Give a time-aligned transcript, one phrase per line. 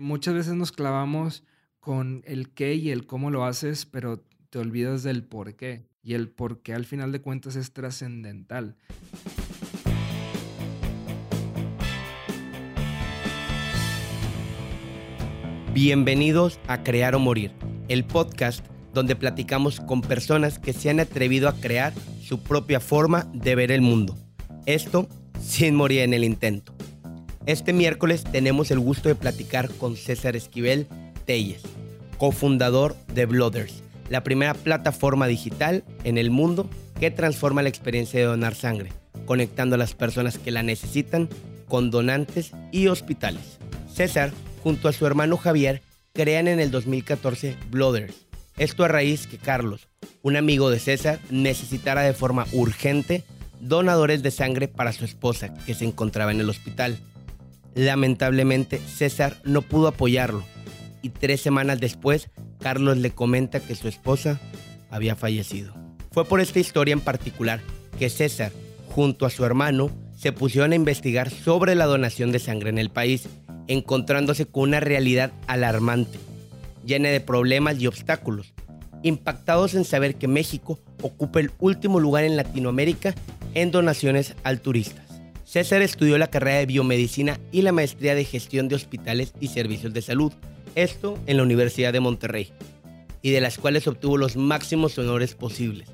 [0.00, 1.42] Muchas veces nos clavamos
[1.80, 5.88] con el qué y el cómo lo haces, pero te olvidas del por qué.
[6.04, 8.76] Y el por qué al final de cuentas es trascendental.
[15.74, 17.50] Bienvenidos a Crear o Morir,
[17.88, 21.92] el podcast donde platicamos con personas que se han atrevido a crear
[22.22, 24.16] su propia forma de ver el mundo.
[24.64, 25.08] Esto
[25.40, 26.72] sin morir en el intento.
[27.48, 30.86] Este miércoles tenemos el gusto de platicar con César Esquivel
[31.24, 31.62] Telles,
[32.18, 36.68] cofundador de Blooders, la primera plataforma digital en el mundo
[37.00, 38.92] que transforma la experiencia de donar sangre,
[39.24, 41.30] conectando a las personas que la necesitan
[41.68, 43.58] con donantes y hospitales.
[43.90, 44.30] César,
[44.62, 45.80] junto a su hermano Javier,
[46.12, 48.26] crean en el 2014 Blooders.
[48.58, 49.88] Esto a raíz que Carlos,
[50.20, 53.24] un amigo de César, necesitara de forma urgente
[53.58, 56.98] donadores de sangre para su esposa que se encontraba en el hospital.
[57.74, 60.44] Lamentablemente, César no pudo apoyarlo
[61.02, 64.40] y tres semanas después, Carlos le comenta que su esposa
[64.90, 65.74] había fallecido.
[66.10, 67.60] Fue por esta historia en particular
[67.98, 68.52] que César,
[68.88, 72.90] junto a su hermano, se pusieron a investigar sobre la donación de sangre en el
[72.90, 73.28] país,
[73.68, 76.18] encontrándose con una realidad alarmante,
[76.84, 78.54] llena de problemas y obstáculos,
[79.02, 83.14] impactados en saber que México ocupa el último lugar en Latinoamérica
[83.54, 85.07] en donaciones al turistas.
[85.48, 89.94] César estudió la carrera de biomedicina y la maestría de gestión de hospitales y servicios
[89.94, 90.30] de salud,
[90.74, 92.52] esto en la Universidad de Monterrey,
[93.22, 95.88] y de las cuales obtuvo los máximos honores posibles,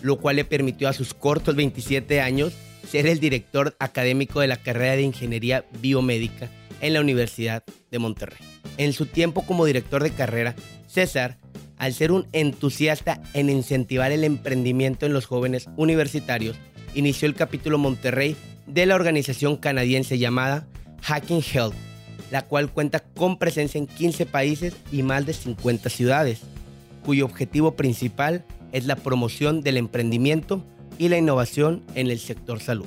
[0.00, 2.52] lo cual le permitió a sus cortos 27 años
[2.88, 6.48] ser el director académico de la carrera de Ingeniería Biomédica
[6.80, 8.38] en la Universidad de Monterrey.
[8.76, 10.54] En su tiempo como director de carrera,
[10.86, 11.38] César,
[11.78, 16.54] al ser un entusiasta en incentivar el emprendimiento en los jóvenes universitarios,
[16.94, 20.66] inició el capítulo Monterrey de la organización canadiense llamada
[21.02, 21.74] Hacking Health,
[22.30, 26.40] la cual cuenta con presencia en 15 países y más de 50 ciudades,
[27.04, 30.64] cuyo objetivo principal es la promoción del emprendimiento
[30.98, 32.86] y la innovación en el sector salud.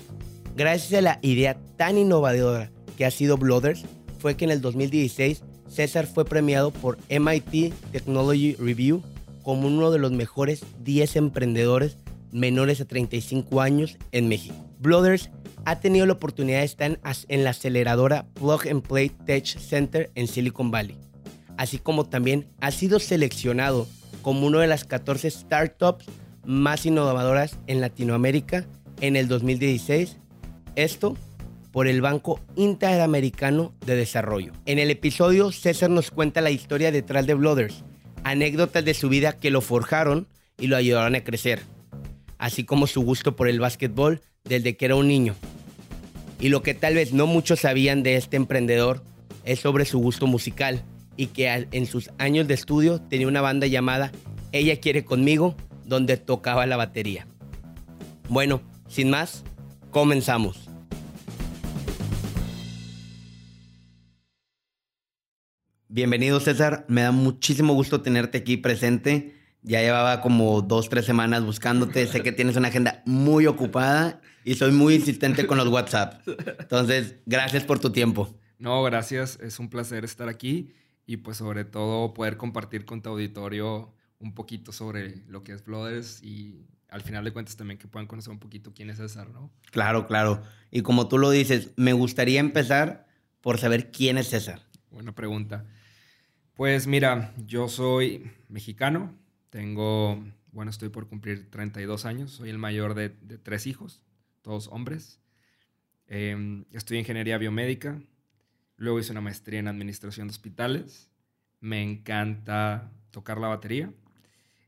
[0.56, 3.86] Gracias a la idea tan innovadora que ha sido Blooders,
[4.20, 9.04] fue que en el 2016 César fue premiado por MIT Technology Review
[9.44, 11.98] como uno de los mejores 10 emprendedores
[12.32, 14.67] menores a 35 años en México.
[14.80, 15.30] Blooders
[15.66, 20.28] ha tenido la oportunidad de estar en la aceleradora Plug and Play Tech Center en
[20.28, 20.98] Silicon Valley,
[21.58, 23.88] así como también ha sido seleccionado
[24.22, 26.06] como una de las 14 startups
[26.46, 28.66] más innovadoras en Latinoamérica
[29.02, 30.18] en el 2016.
[30.76, 31.18] Esto
[31.72, 34.54] por el Banco Interamericano de Desarrollo.
[34.66, 37.84] En el episodio, César nos cuenta la historia detrás de Blooders,
[38.24, 40.28] anécdotas de su vida que lo forjaron
[40.58, 41.62] y lo ayudaron a crecer,
[42.38, 45.36] así como su gusto por el básquetbol desde que era un niño.
[46.40, 49.04] Y lo que tal vez no muchos sabían de este emprendedor
[49.44, 50.84] es sobre su gusto musical
[51.16, 54.12] y que en sus años de estudio tenía una banda llamada
[54.52, 55.56] Ella quiere conmigo,
[55.86, 57.28] donde tocaba la batería.
[58.30, 59.44] Bueno, sin más,
[59.90, 60.70] comenzamos.
[65.90, 69.34] Bienvenido César, me da muchísimo gusto tenerte aquí presente.
[69.64, 72.06] Ya llevaba como dos, tres semanas buscándote.
[72.06, 76.26] Sé que tienes una agenda muy ocupada y soy muy insistente con los WhatsApp.
[76.60, 78.34] Entonces, gracias por tu tiempo.
[78.60, 79.38] No, gracias.
[79.42, 80.74] Es un placer estar aquí
[81.06, 85.66] y pues sobre todo poder compartir con tu auditorio un poquito sobre lo que es
[85.66, 89.30] Blooders y al final de cuentas también que puedan conocer un poquito quién es César,
[89.32, 89.52] ¿no?
[89.70, 90.42] Claro, claro.
[90.72, 93.06] Y como tú lo dices, me gustaría empezar
[93.42, 94.62] por saber quién es César.
[94.92, 95.66] Buena pregunta.
[96.54, 99.14] Pues mira, yo soy mexicano,
[99.50, 104.07] tengo, bueno, estoy por cumplir 32 años, soy el mayor de, de tres hijos
[104.48, 105.20] todos hombres.
[106.08, 108.02] Eh, estudié ingeniería biomédica,
[108.78, 111.10] luego hice una maestría en administración de hospitales.
[111.60, 113.92] Me encanta tocar la batería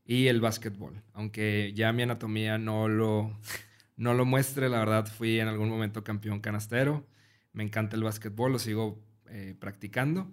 [0.04, 3.34] y el básquetbol, aunque ya mi anatomía no lo,
[3.96, 7.06] no lo muestre, la verdad fui en algún momento campeón canastero.
[7.54, 10.30] Me encanta el básquetbol, lo sigo eh, practicando.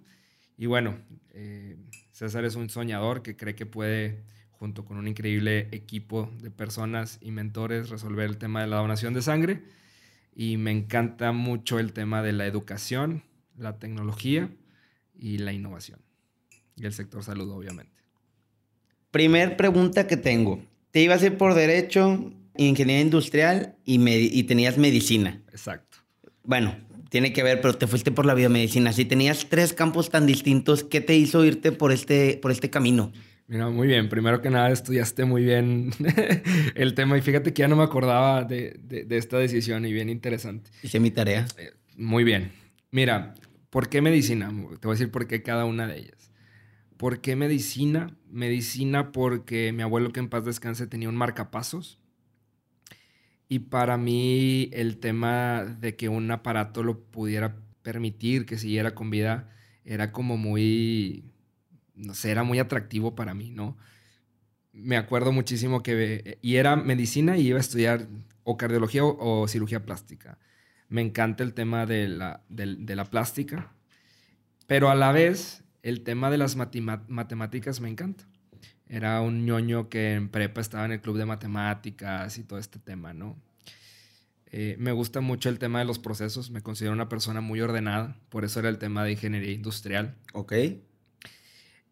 [0.58, 0.98] Y bueno,
[1.30, 1.78] eh,
[2.12, 4.24] César es un soñador que cree que puede
[4.58, 9.14] junto con un increíble equipo de personas y mentores, resolver el tema de la donación
[9.14, 9.62] de sangre.
[10.34, 13.22] Y me encanta mucho el tema de la educación,
[13.56, 14.50] la tecnología
[15.18, 16.00] y la innovación.
[16.76, 18.02] Y el sector salud, obviamente.
[19.10, 20.62] Primer pregunta que tengo.
[20.90, 25.40] Te ibas a ir por derecho, ingeniería industrial y, y tenías medicina.
[25.50, 25.98] Exacto.
[26.44, 26.76] Bueno,
[27.10, 28.92] tiene que ver, pero te fuiste por la biomedicina.
[28.92, 33.12] Si tenías tres campos tan distintos, ¿qué te hizo irte por este, por este camino?
[33.48, 34.08] Mira, muy bien.
[34.08, 35.90] Primero que nada, estudiaste muy bien
[36.74, 40.70] el tema y fíjate que ya no me acordaba de, esta decisión y bien interesante.
[40.82, 41.46] Hice mi tarea.
[41.56, 42.52] Eh, muy bien.
[42.90, 43.34] Mira,
[43.70, 44.48] ¿Por qué medicina?
[44.48, 46.32] Te voy a decir por qué cada una de ellas.
[46.96, 48.16] ¿Por qué medicina?
[48.30, 52.00] Medicina porque mi abuelo, que en paz descanse, tenía un marcapasos.
[53.48, 59.10] Y para mí el tema de que un aparato lo pudiera permitir que siguiera con
[59.10, 59.50] vida
[59.84, 61.24] era como muy,
[61.98, 63.76] no sé, era muy atractivo para mí, ¿no?
[64.72, 68.08] Me acuerdo muchísimo que, y era medicina y iba a estudiar
[68.44, 70.38] o cardiología o, cirugía plástica.
[70.88, 73.74] Me encanta el tema de la, de la plástica,
[74.66, 78.24] pero a la vez el tema de las matemáticas me encanta.
[78.88, 82.78] Era un ñoño que en prepa estaba en el club de matemáticas y todo este
[82.78, 83.36] tema, ¿no?
[84.50, 88.16] Eh, me gusta mucho el tema de los procesos, me considero una persona muy ordenada,
[88.30, 90.16] por eso era el tema de ingeniería industrial.
[90.32, 90.54] Ok.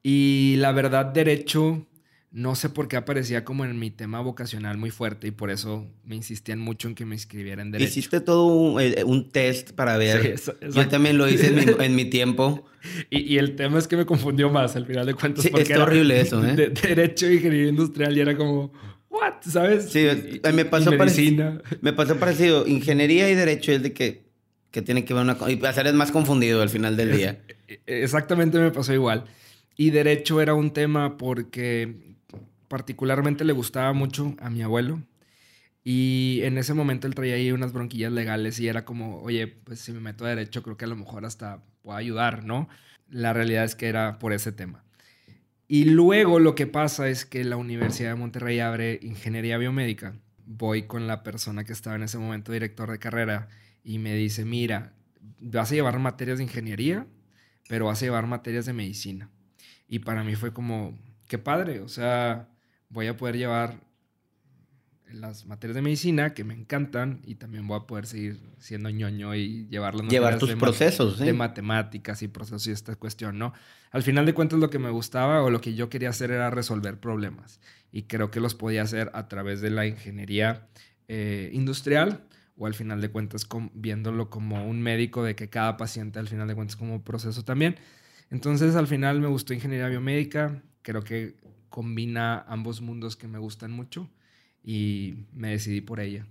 [0.08, 1.84] Y la verdad, derecho,
[2.30, 5.84] no sé por qué aparecía como en mi tema vocacional muy fuerte y por eso
[6.04, 7.88] me insistían mucho en que me inscribiera en derecho.
[7.88, 10.40] Hiciste todo un, eh, test para ver.
[10.72, 12.64] Yo también lo hice en mi, tiempo.
[13.10, 15.42] Y, el tema es que me confundió más al final de cuentas.
[15.42, 16.54] Sí, es horrible eso, ¿eh?
[16.54, 18.72] derecho e ingeniería industrial y era como,
[19.10, 19.34] ¿what?
[19.40, 19.90] ¿Sabes?
[19.90, 20.06] Sí,
[20.54, 21.60] me pasó parecido.
[21.80, 22.64] Me pasó parecido.
[22.64, 24.22] Ingeniería y derecho es de que,
[24.70, 27.40] que tiene que ver una Y hacer es más confundido al final del día.
[27.86, 29.24] Exactamente me pasó igual.
[29.76, 32.16] Y derecho era un tema porque
[32.68, 35.02] particularmente le gustaba mucho a mi abuelo.
[35.84, 39.80] Y en ese momento él traía ahí unas bronquillas legales y era como, oye, pues
[39.80, 42.68] si me meto a derecho creo que a lo mejor hasta puedo ayudar, ¿no?
[43.08, 44.82] La realidad es que era por ese tema.
[45.68, 50.16] Y luego lo que pasa es que la Universidad de Monterrey abre ingeniería biomédica.
[50.44, 53.48] Voy con la persona que estaba en ese momento director de carrera
[53.84, 54.92] y me dice, mira,
[55.40, 57.06] vas a llevar materias de ingeniería,
[57.68, 59.30] pero vas a llevar materias de medicina.
[59.88, 62.48] Y para mí fue como, qué padre, o sea,
[62.88, 63.86] voy a poder llevar
[65.12, 69.34] las materias de medicina que me encantan y también voy a poder seguir siendo ñoño
[69.34, 73.52] y llevar las Llevar tus procesos, de matemáticas y procesos y esta cuestión, ¿no?
[73.90, 76.50] Al final de cuentas lo que me gustaba o lo que yo quería hacer era
[76.50, 77.60] resolver problemas
[77.92, 80.66] y creo que los podía hacer a través de la ingeniería
[81.08, 82.24] eh, industrial
[82.56, 86.48] o al final de cuentas viéndolo como un médico de que cada paciente al final
[86.48, 87.76] de cuentas como proceso también.
[88.30, 91.36] Entonces al final me gustó ingeniería biomédica, creo que
[91.68, 94.08] combina ambos mundos que me gustan mucho
[94.64, 96.26] y me decidí por ella.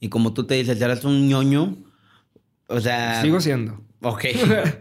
[0.00, 1.76] Y como tú te dices, eras un ñoño,
[2.68, 3.20] o sea...
[3.22, 3.82] Sigo siendo.
[4.02, 4.26] Ok.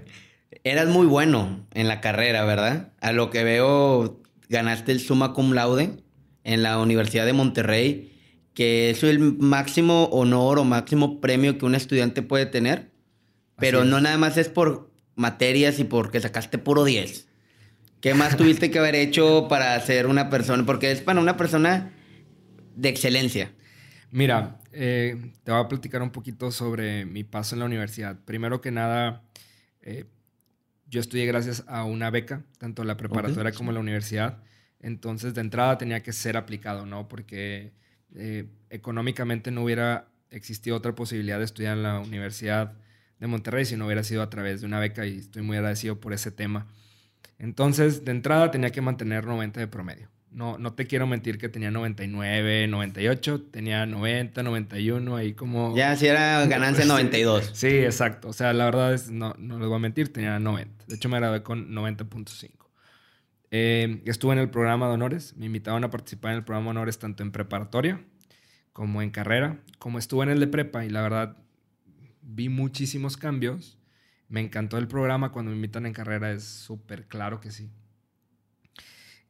[0.63, 2.93] eras muy bueno en la carrera, ¿verdad?
[3.01, 6.03] A lo que veo, ganaste el summa cum laude
[6.43, 8.13] en la Universidad de Monterrey,
[8.53, 12.91] que es el máximo honor o máximo premio que un estudiante puede tener.
[13.59, 14.86] Pero no nada más es por
[15.17, 17.27] materias y porque sacaste puro 10.
[17.99, 20.65] ¿Qué más tuviste que haber hecho para ser una persona?
[20.65, 21.91] Porque es para una persona
[22.75, 23.51] de excelencia?
[24.11, 28.17] Mira, eh, te voy a platicar un poquito sobre mi paso en la universidad.
[28.23, 29.23] Primero que nada,
[29.81, 30.05] eh,
[30.87, 34.43] yo estudié gracias a una beca, tanto la preparatoria como la universidad.
[34.79, 37.07] Entonces, de entrada tenía que ser aplicado, ¿no?
[37.07, 37.73] Porque
[38.15, 42.73] eh, económicamente no hubiera existido otra posibilidad de estudiar en la Universidad
[43.19, 45.99] de Monterrey si no hubiera sido a través de una beca y estoy muy agradecido
[45.99, 46.67] por ese tema.
[47.39, 50.09] Entonces, de entrada tenía que mantener 90 de promedio.
[50.31, 55.75] No, no te quiero mentir que tenía 99, 98, tenía 90, 91, ahí como...
[55.75, 57.51] Ya, si era ganancia 92.
[57.53, 58.29] sí, exacto.
[58.29, 60.85] O sea, la verdad es, no, no les voy a mentir, tenía 90.
[60.87, 62.51] De hecho, me gradué con 90.5.
[63.49, 66.71] Eh, estuve en el programa de honores, me invitaban a participar en el programa de
[66.71, 68.01] honores tanto en preparatoria
[68.73, 71.37] como en carrera, como estuve en el de prepa y la verdad
[72.27, 73.77] vi muchísimos cambios.
[74.29, 77.69] Me encantó el programa, cuando me invitan en carrera es súper claro que sí.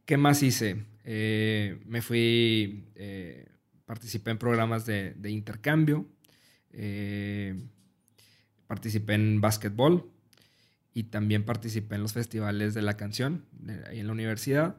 [0.06, 0.86] ¿Qué más hice?
[1.04, 3.46] Eh, me fui, eh,
[3.86, 6.08] participé en programas de, intercambio,
[6.72, 7.62] eh,
[8.66, 10.10] participé en básquetbol
[10.94, 13.46] y también participé en los festivales de la canción
[13.90, 14.78] ahí en la universidad,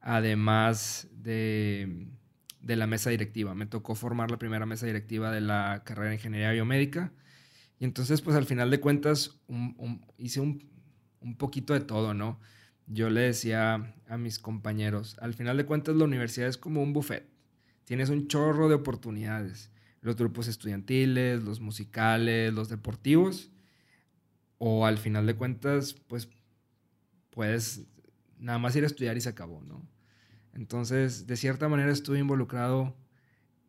[0.00, 2.08] además de,
[2.62, 3.54] la mesa directiva.
[3.54, 7.12] Me tocó formar la primera mesa directiva de la carrera de Ingeniería Biomédica
[7.80, 9.40] y entonces pues al final de cuentas
[10.18, 10.68] hice un,
[11.36, 12.38] poquito de todo, ¿no?
[12.86, 16.92] yo le decía a mis compañeros, al final de cuentas la universidad es como un
[16.92, 17.26] buffet.
[17.84, 19.70] Tienes un chorro de oportunidades.
[20.00, 23.50] Los grupos estudiantiles, los musicales, los deportivos.
[24.58, 26.28] O al final de cuentas, pues
[27.30, 27.86] puedes
[28.38, 29.88] nada más ir a estudiar y se acabó, ¿no?
[30.52, 32.96] Entonces, de cierta manera estuve involucrado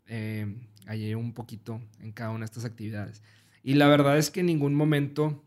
[0.08, 3.22] eh, allí un poquito en cada una de estas actividades.
[3.64, 5.44] Y la verdad es que en ningún momento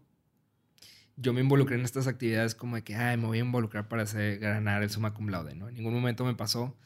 [1.17, 4.03] yo me involucré en estas actividades como de que, ay, me voy a involucrar para
[4.03, 5.69] hacer, ganar el summa cum laude, ¿no?
[5.69, 6.77] En ningún momento me pasó.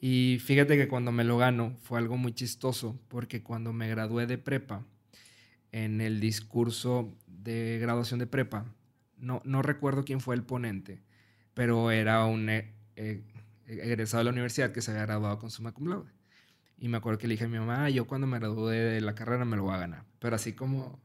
[0.00, 4.26] Y fíjate que cuando me lo gano fue algo muy chistoso, porque cuando me gradué
[4.26, 4.84] de prepa,
[5.72, 8.66] en el discurso de graduación de prepa,
[9.18, 11.02] no, no recuerdo quién fue el ponente,
[11.54, 13.22] pero era un eh, eh,
[13.66, 16.15] egresado de la universidad que se había graduado con summa cum laude.
[16.78, 19.14] Y me acuerdo que le dije a mi mamá, yo cuando me gradué de la
[19.14, 20.04] carrera me lo voy a ganar.
[20.18, 21.00] Pero así como...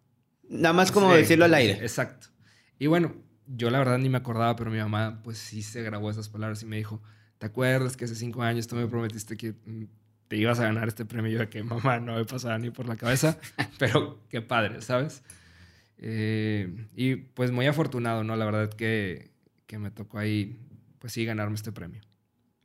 [0.50, 1.74] Nada más como decirlo al aire.
[1.82, 2.28] Exacto.
[2.78, 3.14] Y bueno,
[3.48, 6.62] yo la verdad ni me acordaba, pero mi mamá pues sí se grabó esas palabras
[6.64, 7.02] y me dijo,
[7.38, 9.86] ¿te acuerdas que hace cinco años tú me prometiste que mm,
[10.28, 11.32] te ibas a ganar este premio?
[11.32, 13.38] Yo que mamá no me pasaba ni por la cabeza,
[13.80, 15.24] pero qué padre, ¿sabes?
[15.98, 18.36] Eh, y pues muy afortunado, ¿no?
[18.36, 19.32] La verdad que,
[19.68, 20.60] que me tocó ahí,
[21.00, 22.02] pues sí, ganarme este premio.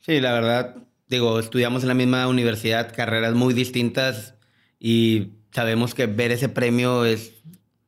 [0.01, 0.77] Sí, la verdad,
[1.09, 4.35] digo, estudiamos en la misma universidad, carreras muy distintas
[4.79, 7.33] y sabemos que ver ese premio es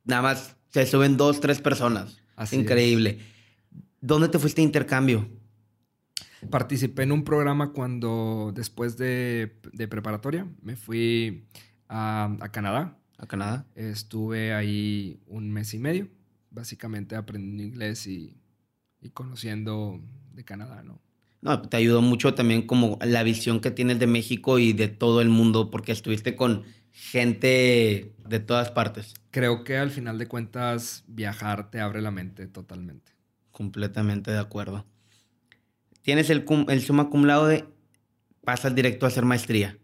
[0.04, 2.22] nada más, se suben dos, tres personas.
[2.36, 3.18] Así Increíble.
[4.00, 5.28] ¿Dónde te fuiste a intercambio?
[6.50, 9.58] Participé en un programa cuando, después de,
[9.90, 11.48] preparatoria, me fui
[11.88, 12.96] a, Canadá.
[13.16, 13.66] ¿A Canadá?
[13.74, 16.08] Estuve ahí un mes y medio,
[16.50, 18.36] básicamente aprendiendo inglés y,
[19.00, 20.00] y conociendo
[20.32, 21.00] de Canadá, ¿no?
[21.40, 25.20] No, te ayudó mucho también como la visión que tienes de México y de todo
[25.20, 29.14] el mundo, porque estuviste con gente de todas partes.
[29.30, 33.12] Creo que al final de cuentas viajar te abre la mente totalmente.
[33.52, 34.84] Completamente de acuerdo.
[36.02, 37.66] Tienes el, el summa cum laude,
[38.44, 39.78] pasas directo a hacer maestría.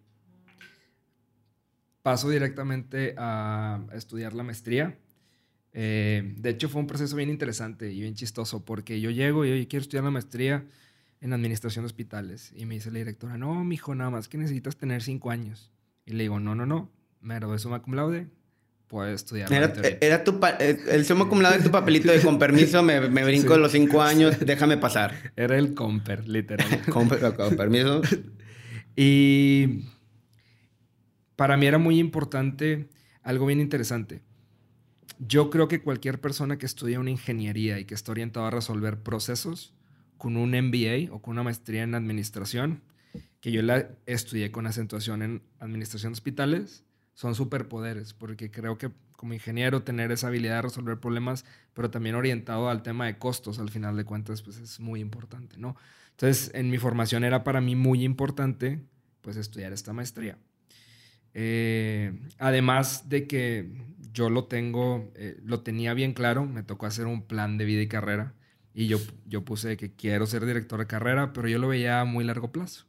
[2.03, 4.99] Paso directamente a estudiar la maestría.
[5.73, 9.61] Eh, de hecho, fue un proceso bien interesante y bien chistoso porque yo llego y
[9.61, 10.67] yo quiero estudiar la maestría
[11.21, 12.53] en administración de hospitales.
[12.57, 15.73] Y me dice la directora, no, mijo, nada más que necesitas tener cinco años.
[16.07, 16.91] Y le digo, no, no, no,
[17.21, 18.29] me gradué summa cum laude,
[18.89, 19.53] puedes estudiar.
[19.53, 23.59] Era, tu eh, el summa cum laude tu papelito de con permiso, me, brinco de
[23.61, 25.33] los cinco años, déjame pasar.
[25.37, 26.83] Era el comper, literal.
[26.91, 28.03] comper, con permiso.
[28.97, 29.85] y
[31.37, 32.89] para mí era muy importante
[33.23, 34.23] algo bien interesante.
[35.19, 38.99] Yo creo que cualquier persona que estudia una ingeniería y que está orientado a resolver
[38.99, 39.74] procesos,
[40.19, 42.83] con un MBA o con una maestría en administración,
[43.41, 48.91] que yo la estudié con acentuación en administración de hospitales, son superpoderes, porque creo que
[49.17, 53.59] como ingeniero tener esa habilidad de resolver problemas, pero también orientado al tema de costos,
[53.59, 55.77] al final de cuentas, pues es muy importante, ¿no?
[56.11, 58.81] Entonces, en mi formación era para mí muy importante,
[59.21, 60.39] pues, estudiar esta maestría.
[61.33, 63.71] Eh, además de que
[64.13, 67.83] yo lo tengo, eh, lo tenía bien claro, me tocó hacer un plan de vida
[67.83, 68.35] y carrera
[68.75, 72.05] y yo, yo puse que quiero ser director de carrera, pero yo lo veía a
[72.05, 72.87] muy largo plazo.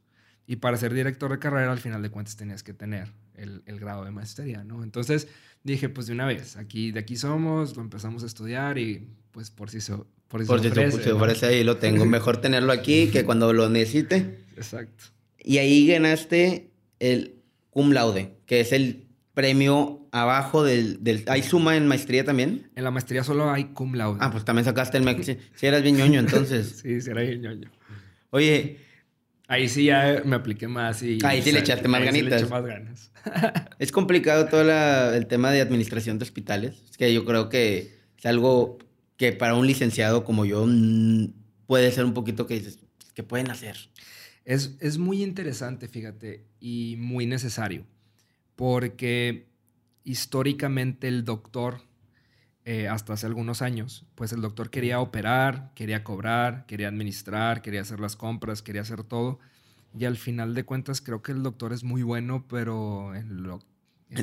[0.48, 3.78] Y para ser director de carrera, al final de cuentas, tenías que tener el, el
[3.80, 4.82] grado de maestría, ¿no?
[4.82, 5.28] Entonces
[5.62, 9.50] dije, pues de una vez, aquí, de aquí somos, lo empezamos a estudiar y pues
[9.50, 12.04] por si, so, por si por se, ofrece, se ofrece ahí lo tengo.
[12.06, 14.38] Mejor tenerlo aquí que cuando lo necesite.
[14.56, 15.04] Exacto.
[15.38, 21.76] Y ahí ganaste el cum laude, que es el premio abajo del, del, ¿Hay suma
[21.76, 22.70] en maestría también?
[22.74, 24.18] En la maestría solo hay cum laude.
[24.20, 25.24] Ah, pues también sacaste el...
[25.24, 26.78] Si, si eras bien ñoño, entonces.
[26.82, 27.70] sí, si era bien ñoño.
[28.30, 28.84] Oye...
[29.48, 31.18] Ahí sí ya me apliqué más y...
[31.24, 32.40] Ahí sí le echaste más ganitas.
[32.40, 33.12] Sí le más ganas.
[33.78, 34.62] es complicado todo
[35.14, 36.82] el tema de administración de hospitales.
[36.90, 38.78] Es que yo creo que es algo
[39.16, 41.28] que para un licenciado como yo mm,
[41.68, 42.80] puede ser un poquito que dices,
[43.14, 43.76] ¿qué pueden hacer?
[44.44, 47.86] Es, es muy interesante, fíjate, y muy necesario
[48.56, 49.46] porque
[50.06, 51.82] históricamente el doctor,
[52.64, 57.82] eh, hasta hace algunos años, pues el doctor quería operar, quería cobrar, quería administrar, quería
[57.82, 59.38] hacer las compras, quería hacer todo.
[59.98, 63.60] Y al final de cuentas creo que el doctor es muy bueno, pero en lo...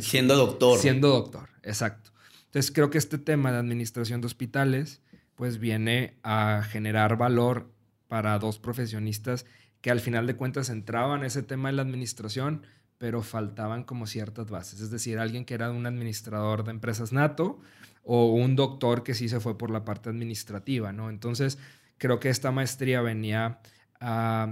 [0.01, 0.79] siendo doctor.
[0.79, 2.11] Siendo doctor, exacto.
[2.45, 5.01] Entonces creo que este tema de administración de hospitales
[5.35, 7.71] pues viene a generar valor
[8.07, 9.45] para dos profesionistas
[9.81, 12.65] que al final de cuentas entraban en ese tema de la administración,
[13.03, 14.79] pero faltaban como ciertas bases.
[14.79, 17.59] Es decir, alguien que era un administrador de empresas nato
[18.01, 21.09] o un doctor que sí se fue por la parte administrativa, ¿no?
[21.09, 21.59] Entonces,
[21.97, 23.59] creo que esta maestría venía
[23.99, 24.47] a,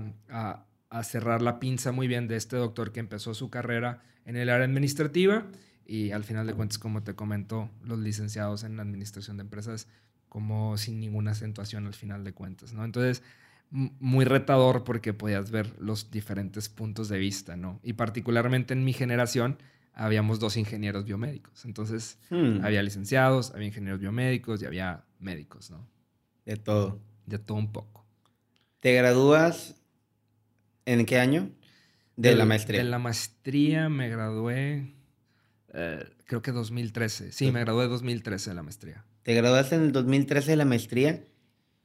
[1.04, 4.66] cerrar la pinza muy bien de este doctor que empezó su carrera en el área
[4.66, 5.46] administrativa
[5.86, 9.88] y al final de cuentas, como te comento, los licenciados en administración de empresas
[10.28, 12.84] como sin ninguna acentuación al final de cuentas, ¿no?
[12.84, 13.24] Entonces,
[13.72, 17.80] muy retador porque podías ver los diferentes puntos de vista, ¿no?
[17.84, 19.58] Y particularmente en mi generación
[19.94, 21.66] habíamos dos ingenieros biomédicos.
[21.66, 22.64] Entonces, hmm.
[22.64, 25.88] había licenciados, había ingenieros biomédicos y había médicos, ¿no?
[26.46, 27.02] De todo.
[27.26, 28.06] De todo un poco.
[28.82, 29.76] ¿Te gradúas
[30.86, 31.50] en qué año?
[32.18, 32.84] De, la maestría.
[32.84, 34.94] De la maestría me gradué,
[35.74, 37.32] eh, creo que 2013.
[37.32, 39.06] Sí, me gradué en 2013 de la maestría.
[39.24, 41.24] ¿Te graduaste en el 2013 de la maestría?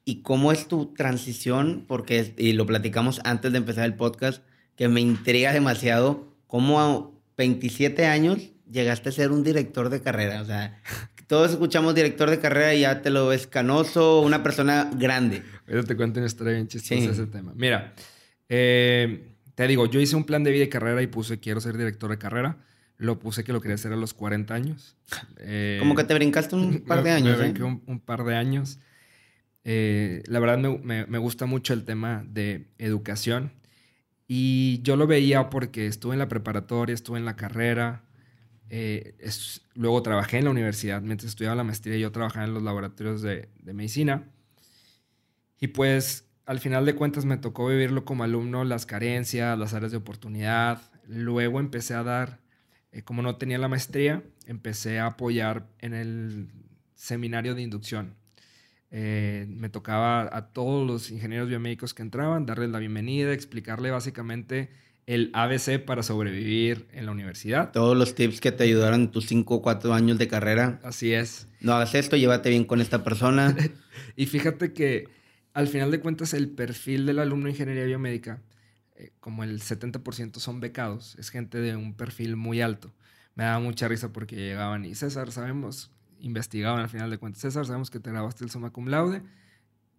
[0.07, 4.41] Y cómo es tu transición, porque, y lo platicamos antes de empezar el podcast,
[4.77, 10.41] que me intriga demasiado, cómo a 27 años llegaste a ser un director de carrera,
[10.41, 10.81] o sea...
[11.27, 15.43] Todos escuchamos director de carrera y ya te lo ves canoso, una persona grande.
[15.67, 17.51] Ahorita te cuento una historia bien chistosa ese tema.
[17.53, 17.93] Mira,
[18.47, 21.75] eh, te digo, yo hice un plan de vida y carrera y puse quiero ser
[21.77, 22.59] director de carrera.
[22.95, 24.95] Lo puse que lo quería hacer a los 40 años.
[25.39, 27.37] Eh, Como que te brincaste un par de años.
[27.37, 28.79] Me, brinqué un, par de años.
[29.69, 33.51] Eh, la verdad me, gusta mucho el tema de educación
[34.25, 38.05] y yo lo veía porque estuve en la preparatoria, estuve en la carrera,
[38.69, 39.17] eh,
[39.73, 43.49] luego trabajé en la universidad, mientras estudiaba la maestría yo trabajaba en los laboratorios de,
[43.59, 44.31] de, medicina.
[45.59, 49.91] Y pues al final de cuentas me tocó vivirlo como alumno, las carencias, las áreas
[49.91, 50.81] de oportunidad.
[51.07, 52.39] Luego empecé a dar,
[52.93, 56.47] eh, como no tenía la maestría, empecé a apoyar en el
[56.95, 58.15] seminario de inducción.
[58.89, 64.69] Eh, me tocaba a todos los ingenieros biomédicos que entraban darles la bienvenida, explicarle básicamente
[65.05, 67.71] el ABC para sobrevivir en la universidad.
[67.71, 70.79] Todos los tips que te ayudaron en tus 5 o 4 años de carrera.
[70.83, 71.47] Así es.
[71.61, 73.55] No hagas esto, llévate bien con esta persona.
[74.15, 75.09] y fíjate que
[75.53, 78.41] al final de cuentas el perfil del alumno de ingeniería biomédica,
[78.95, 82.93] eh, como el 70% son becados, es gente de un perfil muy alto.
[83.35, 87.65] Me daba mucha risa porque llegaban y César, sabemos investigaban al final de cuentas, César,
[87.65, 89.21] sabemos que te grabaste el summa cum laude,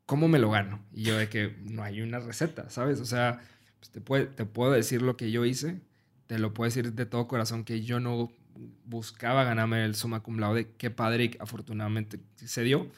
[0.07, 0.81] ¿cómo me lo gano?
[0.93, 3.01] Y yo de que no hay una receta, ¿sabes?
[3.01, 3.41] O sea,
[3.79, 5.81] pues te, te puedo decir lo que yo hice,
[6.27, 8.31] te lo puedo decir de todo corazón que yo no
[8.85, 12.89] buscaba ganarme el summa cum laude, qué padre afortunadamente se dio.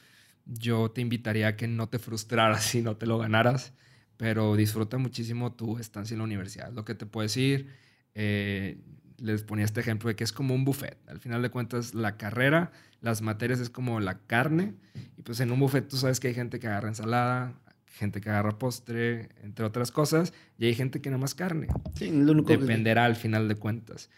[0.46, 3.72] Yo te invitaría a que no te frustraras si no te lo ganaras,
[4.16, 6.72] pero disfruta muchísimo tu estancia en la universidad.
[6.72, 7.68] Lo que te puedo decir,
[8.14, 8.78] eh,
[9.18, 10.98] les ponía este ejemplo de que es como un buffet.
[11.08, 14.74] Al final de cuentas, la carrera, las materias es como la carne.
[15.16, 17.54] Y pues en un buffet tú sabes que hay gente que agarra ensalada,
[17.86, 21.68] gente que agarra postre, entre otras cosas, y hay gente que nada más carne.
[21.94, 24.10] Sí, lo único Dependerá al final de cuentas.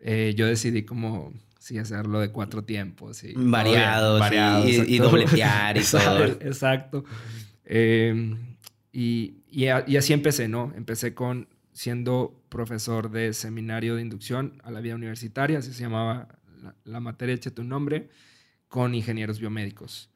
[0.00, 3.22] Eh, yo decidí como sí hacerlo de cuatro tiempos.
[3.24, 4.22] Y variados,
[4.66, 6.24] y, dobletear y todo.
[6.24, 7.04] Exacto.
[7.64, 8.34] Eh,
[8.92, 10.72] y, y así empecé, ¿no?
[10.74, 16.28] Empecé con siendo profesor de seminario de inducción a la vida universitaria, así se llamaba
[16.84, 18.08] la, materia, échate un nombre,
[18.68, 20.10] con ingenieros biomédicos.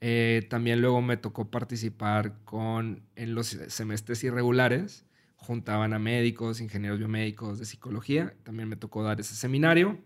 [0.00, 5.06] Eh, también luego me tocó participar con, en los semestres irregulares,
[5.36, 9.98] juntaban a médicos, ingenieros biomédicos de psicología, también me tocó dar ese seminario.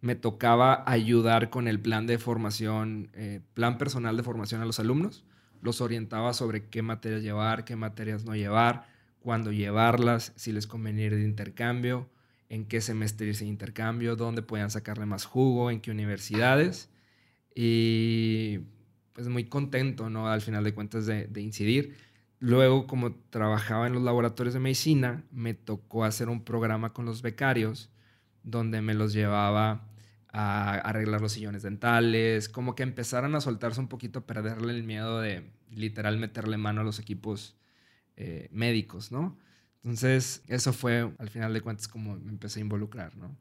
[0.00, 4.80] Me tocaba ayudar con el plan de formación, eh, plan personal de formación a los
[4.80, 5.24] alumnos.
[5.60, 8.88] Los orientaba sobre qué materias llevar, qué materias no llevar,
[9.20, 12.10] cuándo llevarlas, si les convenía de intercambio,
[12.52, 16.90] en qué semestre irse de intercambio, dónde podían sacarle más jugo, en qué universidades.
[17.54, 18.58] Y
[19.14, 20.28] pues muy contento, ¿no?
[20.28, 21.96] Al final de cuentas de, incidir.
[22.40, 27.22] Luego, como trabajaba en los laboratorios de medicina, me tocó hacer un programa con los
[27.22, 27.88] becarios
[28.42, 29.88] donde me los llevaba
[30.28, 34.82] a arreglar los sillones dentales, como que empezaran a soltarse un poquito, a perderle el
[34.82, 37.56] miedo de literal meterle mano a los equipos
[38.16, 39.38] eh, médicos, ¿no?
[39.84, 43.36] Entonces, eso fue, al final de cuentas, como me empecé a involucrar, ¿no?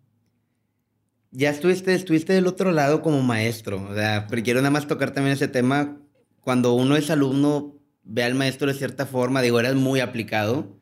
[1.31, 5.11] Ya estuviste, estuviste del otro lado como maestro, o sea, pero quiero nada más tocar
[5.11, 5.97] también ese tema.
[6.41, 10.77] Cuando uno es alumno, ve al maestro de cierta forma, digo, eras muy aplicado.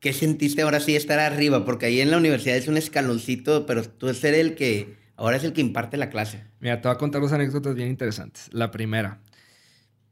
[0.00, 1.64] ¿Qué sentiste ahora sí estar arriba?
[1.64, 5.44] Porque ahí en la universidad es un escaloncito, pero tú es el que, ahora es
[5.44, 6.44] el que imparte la clase.
[6.58, 8.48] Mira, te voy a contar dos anécdotas bien interesantes.
[8.52, 9.20] La primera,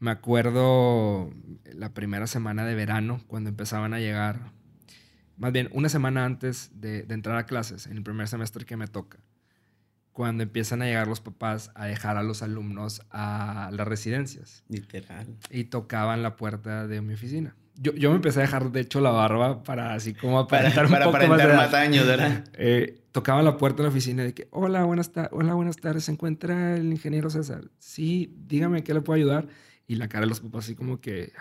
[0.00, 1.30] me acuerdo
[1.72, 4.52] la primera semana de verano, cuando empezaban a llegar,
[5.36, 8.86] más bien una semana antes de, entrar a clases, en el primer semestre que me
[8.86, 9.18] toca,
[10.12, 14.64] cuando empiezan a llegar los papás a dejar a los alumnos a las residencias.
[14.68, 15.26] Literal.
[15.50, 17.54] Y tocaban la puerta de mi oficina.
[17.80, 21.06] Yo, yo me empecé a dejar, de hecho, la barba para así como aparentar para,
[21.06, 22.44] un poco más, más, años, ¿verdad?
[22.54, 26.12] Eh, tocaban la puerta de la oficina de que, hola, buenas, hola, buenas tardes, ¿se
[26.12, 27.70] encuentra el ingeniero César?
[27.78, 29.46] Sí, dígame, ¿qué le puedo ayudar?
[29.90, 31.32] Y la cara de los papás así como que...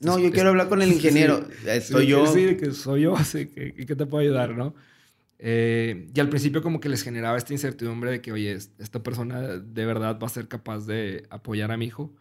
[0.00, 1.46] no, yo quiero hablar con el ingeniero.
[1.82, 2.26] soy yo.
[2.32, 4.74] Sí, que soy yo, así que, que te puedo ayudar, ¿no?
[5.38, 9.40] Eh, y al principio como que les generaba esta incertidumbre de que, oye, esta persona
[9.40, 12.14] de verdad va a ser capaz de apoyar a mi hijo.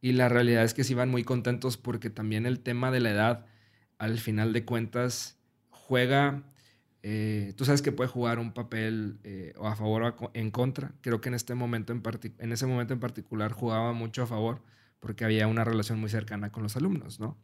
[0.00, 3.10] Y la realidad es que sí van muy contentos porque también el tema de la
[3.10, 3.46] edad,
[3.98, 5.36] al final de cuentas,
[5.70, 6.42] juega...
[7.04, 10.92] Eh, tú sabes que puede jugar un papel eh, o a favor o en contra.
[11.00, 12.02] Creo que en, este momento en,
[12.38, 14.62] en ese momento en particular jugaba mucho a favor
[15.00, 17.36] porque había una relación muy cercana con los alumnos, ¿no?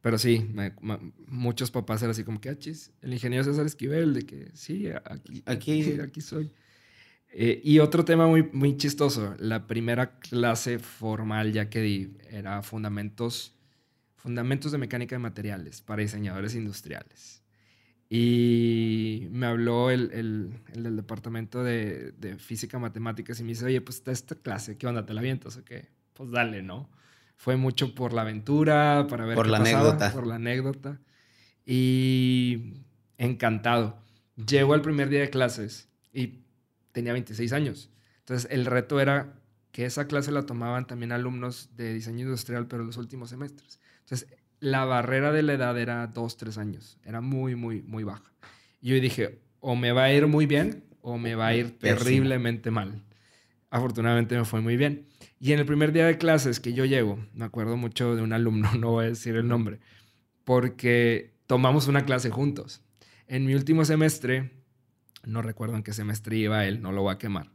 [0.00, 0.48] Pero sí,
[1.26, 2.56] muchos papás eran así como que, ah,
[3.02, 6.52] el ingeniero César Esquivel, de que sí, aquí, aquí, aquí soy.
[7.30, 12.62] Eh, y otro tema muy, muy chistoso, la primera clase formal ya que di era
[12.62, 13.54] fundamentos,
[14.16, 17.42] fundamentos de mecánica de materiales para diseñadores industriales.
[18.08, 23.82] Y me habló el, el, del departamento de, de, física matemáticas y me dice, oye,
[23.82, 25.04] pues está esta clase, ¿qué onda?
[25.04, 25.88] ¿Te la avientas o qué?
[26.18, 26.90] Pues dale, ¿no?
[27.36, 30.12] Fue mucho por la aventura, para ver por la anécdota.
[30.12, 31.00] por la anécdota.
[31.64, 32.82] Y
[33.18, 33.96] encantado.
[34.34, 36.40] Llego al primer día de clases y
[36.90, 37.90] tenía 26 años.
[38.18, 42.82] Entonces el reto era que esa clase la tomaban también alumnos de diseño industrial, pero
[42.84, 43.78] los últimos semestres.
[44.00, 44.28] Entonces
[44.58, 46.98] la barrera de la edad era 2, 3 años.
[47.04, 48.32] Era muy, muy, muy baja.
[48.80, 51.78] Y yo dije, o me va a ir muy bien o me va a ir
[51.78, 53.04] terriblemente mal.
[53.70, 55.07] Afortunadamente me fue muy bien.
[55.40, 58.32] Y en el primer día de clases que yo llego, me acuerdo mucho de un
[58.32, 59.80] alumno, no voy a decir el nombre,
[60.44, 62.82] porque tomamos una clase juntos.
[63.26, 64.50] En mi último semestre,
[65.24, 67.50] no recuerdo en qué semestre iba él, no lo voy a quemar,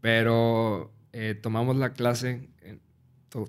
[0.00, 2.50] pero eh, tomamos la clase,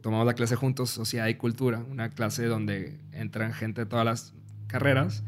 [0.01, 4.33] tomamos la clase juntos, Sociedad y Cultura, una clase donde entran gente de todas las
[4.67, 5.23] carreras.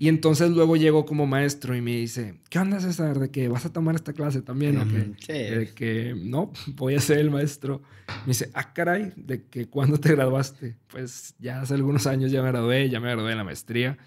[0.00, 3.18] Y entonces luego llegó como maestro y me dice, ¿qué onda César?
[3.18, 4.78] ¿De que vas a tomar esta clase también?
[4.78, 5.12] ¿O qué?
[5.18, 5.54] Sí.
[5.54, 7.82] De que no, voy a ser el maestro.
[8.24, 10.78] Me dice, ah, caray, ¿de que cuándo te graduaste?
[10.86, 13.98] Pues ya hace algunos años ya me gradué, ya me gradué de la maestría.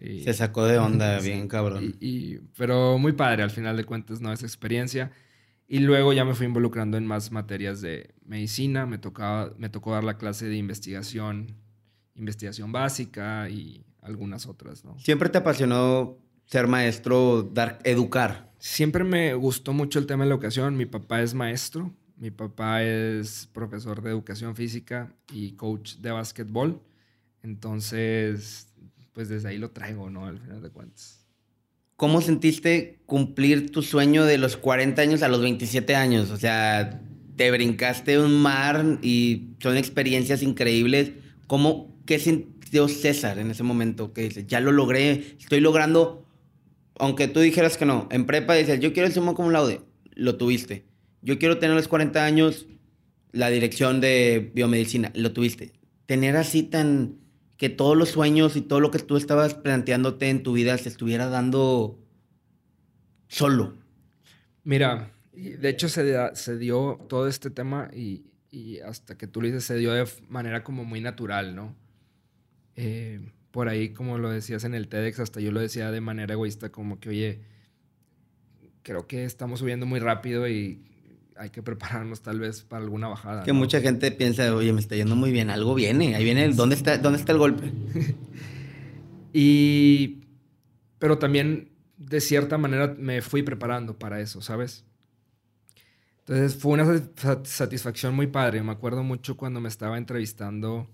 [0.00, 1.94] Se sacó de onda, bien cabrón.
[2.00, 4.32] Y, pero muy padre, al final de cuentas, ¿no?
[4.32, 5.12] Esa experiencia.
[5.68, 8.86] Y luego ya me fui involucrando en más materias de medicina.
[8.86, 11.54] Me, tocaba, me tocó dar la clase de investigación,
[12.14, 14.98] investigación básica y algunas otras, ¿no?
[14.98, 18.52] ¿Siempre te apasionó ser maestro, dar, educar?
[18.58, 20.76] Siempre me gustó mucho el tema de la educación.
[20.76, 21.94] Mi papá es maestro.
[22.16, 26.82] Mi papá es profesor de educación física y coach de básquetbol.
[27.42, 28.66] Entonces,
[29.12, 30.26] pues desde ahí lo traigo, ¿no?
[30.26, 31.24] Al final de cuentas.
[31.94, 36.30] ¿Cómo sentiste cumplir tu sueño de los 40 años a los 27 años?
[36.30, 37.02] O sea,
[37.36, 41.12] te brincaste un mar y son experiencias increíbles.
[41.46, 42.18] ¿Cómo, qué
[42.68, 44.12] sintió César en ese momento?
[44.12, 46.26] Que dice, ya lo logré, estoy logrando,
[46.98, 49.80] aunque tú dijeras que no, en prepa dices, yo quiero el sumo como laude,
[50.14, 50.84] lo tuviste.
[51.22, 52.66] Yo quiero tener los 40 años
[53.32, 55.72] la dirección de biomedicina, lo tuviste.
[56.06, 57.16] Tener así tan
[57.56, 60.88] que todos los sueños y todo lo que tú estabas planteándote en tu vida se
[60.88, 61.98] estuviera dando
[63.28, 63.74] solo.
[64.62, 68.24] Mira, de hecho se, se dio todo este tema y,
[68.84, 71.74] hasta que tú lo dices se dio de manera como muy natural, ¿no?
[72.80, 73.18] Eh,
[73.50, 76.70] por ahí, como lo decías en el TEDx, hasta yo lo decía de manera egoísta,
[76.70, 77.40] como que, oye,
[78.84, 80.80] creo que estamos subiendo muy rápido y
[81.36, 83.42] hay que prepararnos tal vez para alguna bajada.
[83.42, 86.76] Que mucha gente piensa, oye, me está yendo muy bien, algo viene, ahí viene, ¿dónde
[86.76, 87.72] está, dónde está el golpe?
[89.32, 90.20] y,
[91.00, 94.84] pero también de cierta manera me fui preparando para eso, ¿sabes?
[96.20, 97.10] Entonces fue una
[97.42, 98.62] satisfacción muy padre.
[98.62, 100.88] Me acuerdo mucho cuando me estaba entrevistando,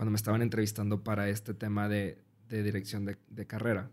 [0.00, 2.16] cuando me estaban entrevistando para este tema de,
[2.48, 3.90] dirección de, de, carrera,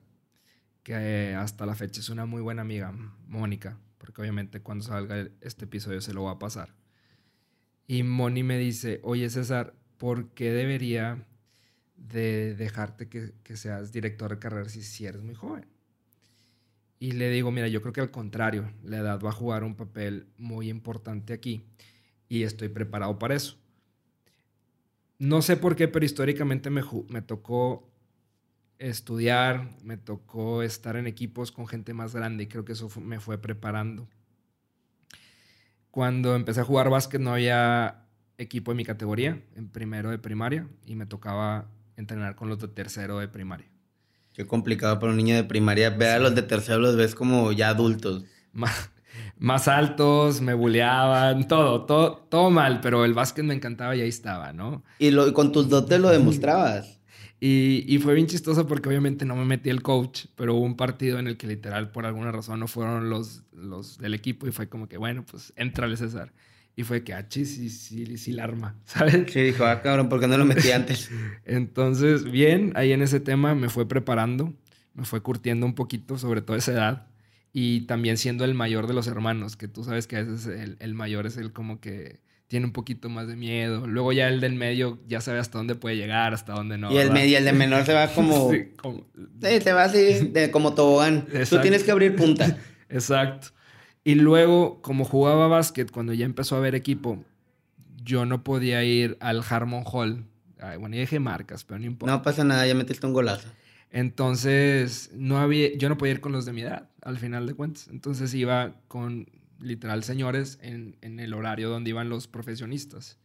[0.82, 2.94] que hasta la fecha es una muy buena amiga,
[3.28, 6.74] Mónica porque obviamente cuando salga este episodio se lo va a pasar.
[7.88, 11.26] Y Moni me dice, oye César, ¿por qué debería
[11.98, 15.66] de dejarte que, seas director de carrera si, si eres muy joven?
[17.00, 19.76] Y le digo, mira, yo creo que al contrario, la edad va a jugar un
[19.76, 21.66] papel muy importante aquí
[22.30, 23.58] y estoy preparado para eso.
[25.20, 27.92] No sé por qué, pero históricamente me, me tocó
[28.78, 33.20] estudiar, me tocó estar en equipos con gente más grande y creo que eso me
[33.20, 34.08] fue preparando.
[35.90, 38.06] Cuando empecé a jugar básquet no había
[38.38, 42.68] equipo en mi categoría, en primero de primaria, y me tocaba entrenar con los de
[42.68, 43.68] tercero de primaria.
[44.34, 45.90] Qué complicado para un niño de primaria.
[45.90, 48.24] Ver a los de tercero los ves como ya adultos.
[48.54, 48.92] Más,
[49.40, 54.10] más altos, me buleaban, todo, todo, todo mal, pero el básquet me encantaba y ahí
[54.10, 54.84] estaba, ¿no?
[55.00, 57.00] Y, lo, y con tus dotes lo demostrabas.
[57.40, 61.20] Y, fue bien chistoso porque obviamente no me metí el coach, pero hubo un partido
[61.20, 64.68] en el que literal por alguna razón no fueron los, los del equipo y fue
[64.68, 66.34] como que, bueno, pues entrale César.
[66.76, 69.32] Y fue que, ah, sí, sí, sí, sí, la arma, ¿sabes?
[69.32, 71.12] Sí, dijo, ah, cabrón, ¿por qué no lo metí antes?
[71.46, 74.54] Entonces, bien, ahí en ese tema me fue preparando,
[74.96, 77.08] me fue curtiendo un poquito sobre toda esa edad
[77.60, 80.78] y también siendo el mayor de los hermanos, que tú sabes que a veces el,
[80.80, 83.88] el mayor es el como que tiene un poquito más de miedo.
[83.88, 86.92] Luego ya el del medio ya sabe hasta dónde puede llegar, hasta dónde no.
[86.92, 88.52] Y el, medio, el de menor se va como...
[88.52, 89.08] sí, como...
[89.42, 91.26] se va así de, como tobogán.
[91.50, 92.60] Tú tienes que abrir punta.
[92.90, 93.48] Exacto.
[94.04, 97.26] Y luego, como jugaba básquet, cuando ya empezó a haber equipo,
[98.04, 100.28] yo no podía ir al Harmon Hall.
[100.60, 102.16] Ay, bueno, ya dije marcas, pero no importa.
[102.16, 103.50] No pasa nada, ya metiste un golazo.
[103.90, 107.54] Entonces, no había, yo no podía ir con los de mi edad, al final de
[107.54, 107.88] cuentas.
[107.88, 109.30] Entonces iba con
[109.62, 113.18] literal señores en, el horario donde iban los profesionistas.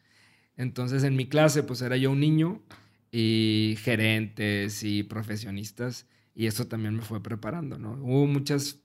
[0.56, 2.62] Entonces en mi clase pues era yo un niño
[3.10, 7.94] y gerentes y profesionistas Y eso también me fue preparando, ¿no?
[7.94, 8.78] Hubo muchas,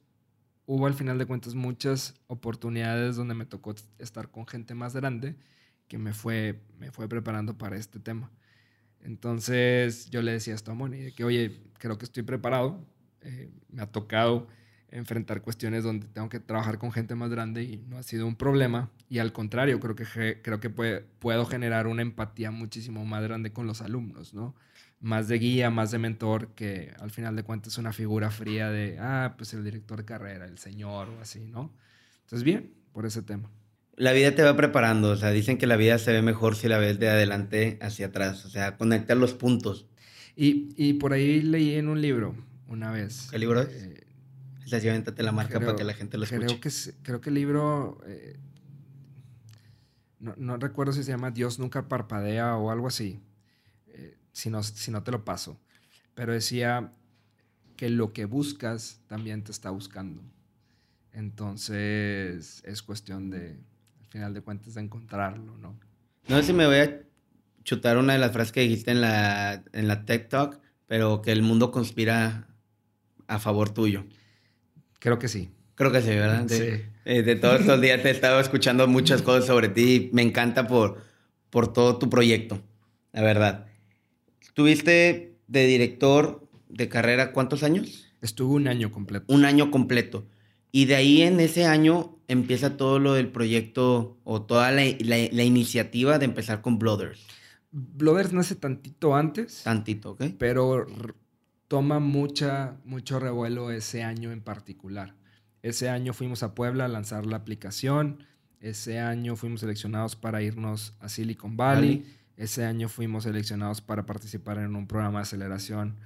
[0.66, 5.36] hubo al final de cuentas muchas oportunidades donde me tocó estar con gente más grande
[5.88, 8.32] que me fue, me fue preparando para este tema.
[9.02, 12.84] Entonces yo le decía esto a Moni, que oye, creo que estoy preparado,
[13.22, 14.48] eh, me ha tocado
[14.90, 18.36] enfrentar cuestiones donde tengo que trabajar con gente más grande y no ha sido un
[18.36, 18.90] problema.
[19.10, 23.68] Y al contrario, creo que, creo que puedo generar una empatía muchísimo más grande con
[23.68, 24.56] los alumnos, ¿no?
[25.00, 28.72] Más de guía, más de mentor, que al final de cuentas es una figura fría
[28.72, 31.72] de, ah, pues el director de carrera, el señor o así, ¿no?
[32.24, 33.50] Entonces, bien, por ese tema.
[33.96, 36.68] La vida te va preparando, o sea, dicen que la vida se ve mejor si
[36.68, 39.88] la ves de adelante hacia atrás, o sea, conectar los puntos.
[40.36, 42.36] Y, y por ahí leí en un libro
[42.68, 43.28] una vez.
[43.32, 43.70] ¿Qué libro es?
[43.70, 44.07] Eh,
[44.70, 46.46] la marca para que la gente lo escuche.
[46.46, 46.70] Creo que,
[47.04, 48.38] creo que el libro, eh,
[50.20, 53.22] no, recuerdo si se llama Dios nunca parpadea o algo así,
[53.88, 55.60] eh, si, no, si no te lo paso,
[56.16, 56.92] pero decía
[57.76, 60.22] que lo que buscas también te está buscando.
[61.14, 63.60] Entonces es cuestión de,
[64.00, 65.80] al final de cuentas, de encontrarlo, ¿no?
[66.28, 67.02] No sé si me voy a
[67.64, 71.32] chutar una de las frases que dijiste en la, en la TED Talk, pero que
[71.32, 72.48] el mundo conspira
[73.28, 74.06] a favor tuyo.
[75.00, 75.52] Creo que sí.
[75.76, 76.46] Creo que sí, ¿verdad?
[76.48, 76.82] Sí.
[77.06, 80.10] Eh, de, todos estos días te he estado escuchando muchas cosas sobre ti.
[80.12, 81.02] Me encanta por,
[81.50, 82.62] por todo tu proyecto,
[83.14, 83.68] la verdad.
[84.54, 88.08] ¿Tuviste de director de carrera cuántos años?
[88.22, 89.32] Estuve un año completo.
[89.32, 90.26] Un año completo.
[90.72, 95.44] Y de ahí en ese año empieza todo lo del proyecto o toda la, la,
[95.44, 97.26] iniciativa de empezar con Blooders.
[97.72, 99.62] Blooders nace tantito antes.
[99.64, 100.24] Tantito, ¿ok?
[100.38, 100.88] Pero
[101.68, 105.16] toma mucha, mucho revuelo ese año en particular.
[105.62, 108.24] Ese año fuimos a Puebla a lanzar la aplicación.
[108.60, 112.06] Ese año fuimos seleccionados para irnos a Silicon Valley.
[112.38, 115.98] Ese año fuimos seleccionados para participar en un programa de aceleración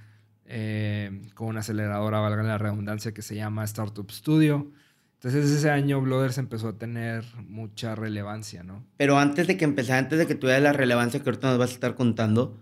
[0.46, 4.72] eh, con una aceleradora, valga la redundancia, que se llama Startup Studio.
[5.14, 8.84] Entonces ese año Blooders empezó a tener mucha relevancia, ¿no?
[8.98, 11.72] Pero antes de que empezara, antes de que tuviera la relevancia que ahorita nos vas
[11.72, 12.58] a estar contando,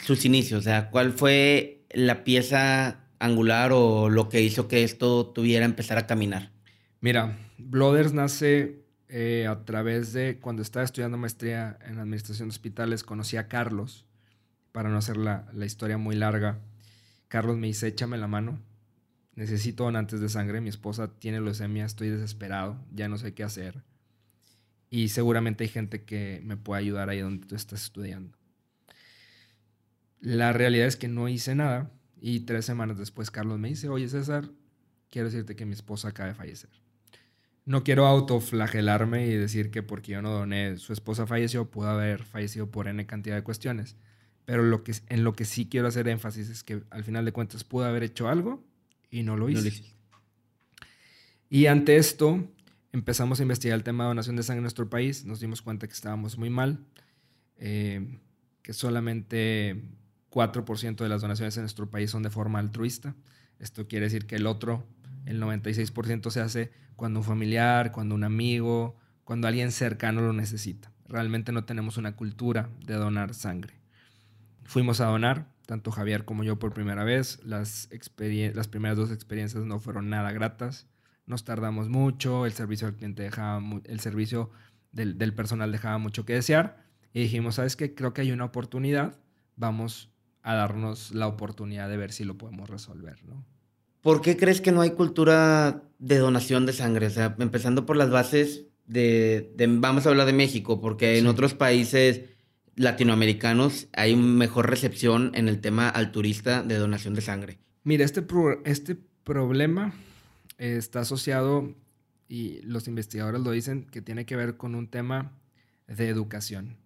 [0.00, 5.26] sus inicios, o sea, ¿cuál fue la pieza angular o lo que hizo que esto
[5.26, 6.50] tuviera empezar a caminar?
[7.00, 13.02] Mira, Blooders nace eh, a través de cuando estaba estudiando maestría en administración de hospitales,
[13.02, 14.04] conocí a Carlos,
[14.72, 16.60] para no hacer la, historia muy larga.
[17.28, 18.60] Carlos me dice, échame la mano,
[19.34, 23.82] necesito donantes de sangre, mi esposa tiene leucemia, estoy desesperado, ya no sé qué hacer.
[24.88, 28.37] Y seguramente hay gente que me puede ayudar ahí donde tú estás estudiando.
[30.20, 34.08] La realidad es que no hice nada y tres semanas después Carlos me dice, oye
[34.08, 34.50] César,
[35.10, 36.70] quiero decirte que mi esposa acaba de fallecer.
[37.64, 42.24] No quiero autoflagelarme y decir que porque yo no doné, su esposa falleció, pudo haber
[42.24, 43.96] fallecido por N cantidad de cuestiones.
[44.46, 47.32] Pero lo que, en lo que sí quiero hacer énfasis es que al final de
[47.32, 48.64] cuentas pudo haber hecho algo
[49.10, 49.84] y no lo hice.
[51.50, 52.50] Y ante esto
[52.92, 55.26] empezamos a investigar el tema de donación de sangre en nuestro país.
[55.26, 56.78] Nos dimos cuenta que estábamos muy mal,
[57.58, 58.18] eh,
[58.62, 59.82] que solamente
[60.30, 63.14] 4% de las donaciones en nuestro país son de forma altruista.
[63.58, 64.86] Esto quiere decir que el otro,
[65.26, 70.90] el 96% se hace cuando un familiar, cuando un amigo, cuando alguien cercano lo necesita.
[71.06, 73.74] Realmente no tenemos una cultura de donar sangre.
[74.64, 77.40] Fuimos a donar, tanto Javier como yo por primera vez.
[77.44, 77.88] Las,
[78.54, 80.86] las primeras dos experiencias no fueron nada gratas.
[81.26, 84.50] Nos tardamos mucho, el servicio al cliente dejaba, el servicio
[84.92, 86.84] del, del personal dejaba mucho que desear.
[87.12, 87.94] Y dijimos, ¿sabes qué?
[87.94, 89.18] Creo que hay una oportunidad.
[89.56, 90.10] Vamos
[90.48, 93.44] a darnos la oportunidad de ver si lo podemos resolver, ¿no?
[94.00, 97.08] ¿Por qué crees que no hay cultura de donación de sangre?
[97.08, 101.52] O sea, empezando por las bases de, vamos a hablar de México, porque en otros
[101.52, 102.22] países
[102.76, 107.58] latinoamericanos hay mejor recepción en el tema alturista de donación de sangre.
[107.84, 108.24] Mira, este,
[108.64, 109.92] este problema
[110.56, 111.74] está asociado,
[112.26, 115.38] y los investigadores lo dicen, que tiene que ver con un tema
[115.88, 116.78] de educación.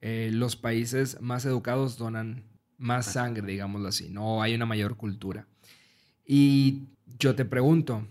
[0.00, 5.46] Eh, los países más educados donan más sangre, digámoslo así, no hay una mayor cultura.
[6.26, 6.84] Y
[7.18, 8.06] yo te pregunto,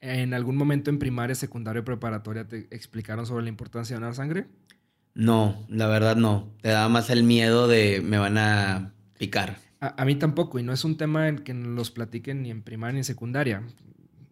[0.00, 4.14] ¿en algún momento en primaria, secundaria o preparatoria te explicaron sobre la importancia de donar
[4.14, 4.46] sangre?
[5.14, 6.52] No, la verdad no.
[6.60, 9.58] Te da más el miedo de me van a picar.
[9.80, 12.92] A, mí tampoco, y no es un tema en que los platiquen ni en primaria
[12.92, 13.62] ni en secundaria,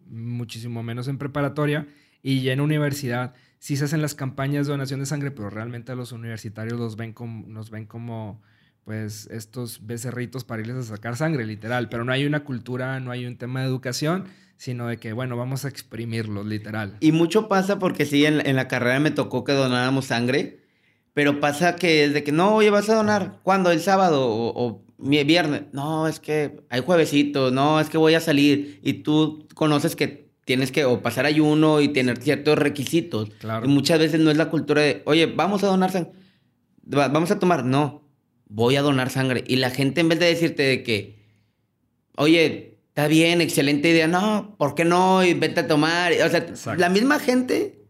[0.07, 1.87] muchísimo menos en preparatoria
[2.21, 3.33] y ya en universidad.
[3.57, 6.95] Sí se hacen las campañas de donación de sangre, pero realmente a los universitarios los
[6.97, 8.43] ven como, nos ven como
[8.89, 11.89] pues estos becerritos para irles a sacar sangre, literal.
[11.89, 14.23] Pero no hay una cultura, no hay un tema de educación,
[14.57, 16.97] sino de que, bueno, vamos a exprimirlos, literal.
[16.99, 20.61] Y mucho pasa porque sí, en, la carrera me tocó que donáramos sangre,
[21.13, 23.69] pero pasa que es de que, no, oye, vas a donar, ¿cuándo?
[23.69, 24.25] ¿El sábado?
[24.27, 28.93] O, mi viernes, no, es que hay juevesitos, no, es que voy a salir y
[28.93, 33.29] tú conoces que tienes que o pasar ayuno y tener ciertos requisitos.
[33.37, 33.67] Claro.
[33.67, 36.11] Y muchas veces no es la cultura de, oye, vamos a donar sangre,
[36.81, 38.08] vamos a tomar, no,
[38.49, 39.43] voy a donar sangre.
[39.47, 41.23] Y la gente en vez de decirte de que,
[42.17, 45.23] oye, está bien, excelente idea, no, ¿por qué no?
[45.23, 46.11] Y vete a tomar.
[46.11, 47.85] O sea, la misma gente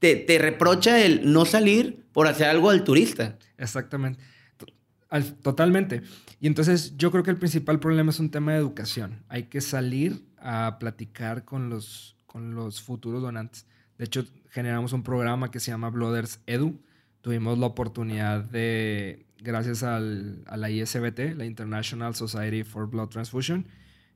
[0.00, 3.38] te, te reprocha el no salir por hacer algo al turista.
[3.56, 4.20] Exactamente.
[5.42, 6.02] Totalmente.
[6.40, 9.22] Y entonces yo creo que el principal problema es un tema de educación.
[9.28, 13.66] Hay que salir a platicar con los, con los futuros donantes.
[13.96, 16.80] De hecho, generamos un programa que se llama Blooders Edu.
[17.20, 23.66] Tuvimos la oportunidad de, gracias a la ISBT, la International Society for Blood Transfusion,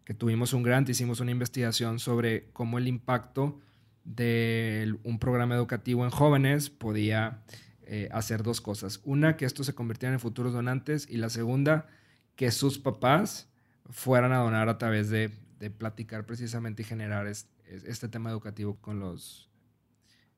[0.05, 3.61] que tuvimos un grant, hicimos una investigación sobre cómo el impacto
[4.05, 7.43] de un programa educativo en jóvenes podía
[7.83, 9.01] eh, hacer dos cosas.
[9.05, 11.87] Una, que estos se convirtieran en futuros donantes y la segunda,
[12.35, 13.51] que sus papás
[13.91, 15.31] fueran a donar a través de,
[15.77, 19.51] platicar precisamente y generar este tema educativo con los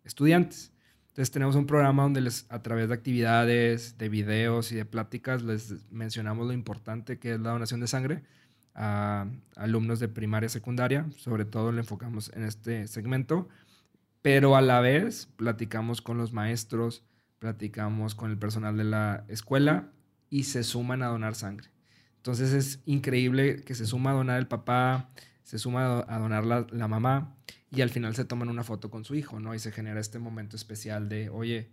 [0.03, 0.73] estudiantes.
[1.21, 5.93] Entonces tenemos un programa donde a través de actividades, de videos y de pláticas les
[5.93, 8.23] mencionamos lo importante que es la donación de sangre
[8.75, 11.05] a alumnos de primaria y secundaria.
[11.19, 13.51] Sobre todo le enfocamos en este segmento.
[14.23, 17.05] Pero a la vez platicamos con los maestros,
[17.39, 19.91] platicamos con el personal de la escuela
[20.31, 21.69] y se suman a donar sangre.
[22.17, 25.11] Entonces es increíble que se suma a donar el papá,
[25.43, 27.37] se suma a donar la, mamá
[27.71, 29.55] y al final se toman una foto con su hijo, ¿no?
[29.55, 31.69] Y se genera este momento especial de, oye,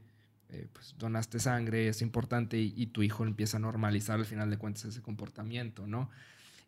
[0.49, 4.49] eh, pues donaste sangre, es importante y, y, tu hijo empieza a normalizar al final
[4.49, 6.10] de cuentas ese comportamiento, ¿no?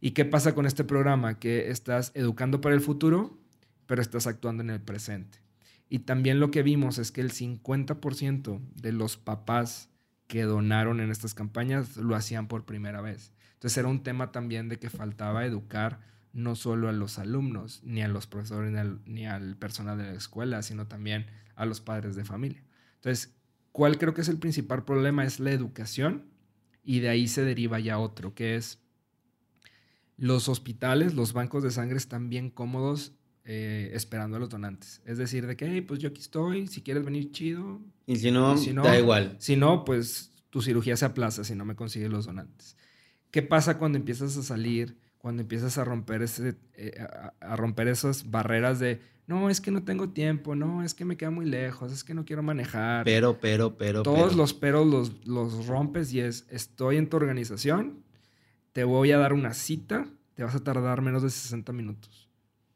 [0.01, 1.39] ¿Y qué pasa con este programa?
[1.39, 3.37] Que estás educando para el futuro,
[3.85, 5.39] pero estás actuando en el presente.
[5.89, 9.89] Y también lo que vimos es que el 50% de los papás
[10.27, 13.33] que donaron en estas campañas lo hacían por primera vez.
[13.53, 15.99] Entonces era un tema también de que faltaba educar
[16.33, 18.73] no solo a los alumnos, ni a los profesores,
[19.05, 22.63] ni al, personal de la escuela, sino también a los padres de familia.
[22.95, 23.35] Entonces,
[23.71, 25.25] ¿cuál creo que es el principal problema?
[25.25, 26.25] Es la educación
[26.83, 28.79] y de ahí se deriva ya otro, que es
[30.17, 33.13] los hospitales, los bancos de sangre están bien cómodos
[33.45, 35.01] eh, esperando a los donantes.
[35.05, 37.81] Es decir, de que, pues yo aquí estoy, si quieres venir, chido.
[38.05, 39.37] Y si no, da igual.
[39.39, 42.75] Si no, pues tu cirugía se aplaza si no me consigues los donantes.
[43.31, 46.99] ¿Qué pasa cuando empiezas a salir, cuando empiezas a romper, ese, eh,
[47.39, 51.15] a, romper esas barreras de, no, es que no tengo tiempo, no, es que me
[51.15, 53.05] queda muy lejos, es que no quiero manejar.
[53.05, 54.01] Pero, pero, pero.
[54.01, 58.03] Todos los peros los, los rompes y es, estoy en tu organización,
[58.73, 62.29] te voy a dar una cita, te vas a tardar menos de 60 minutos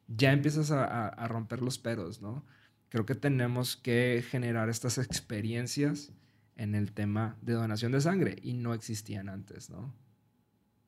[0.07, 2.45] ya empiezas a, romper los peros, ¿no?
[2.89, 6.11] Creo que tenemos que generar estas experiencias
[6.55, 9.93] en el tema de donación de sangre y no existían antes, ¿no?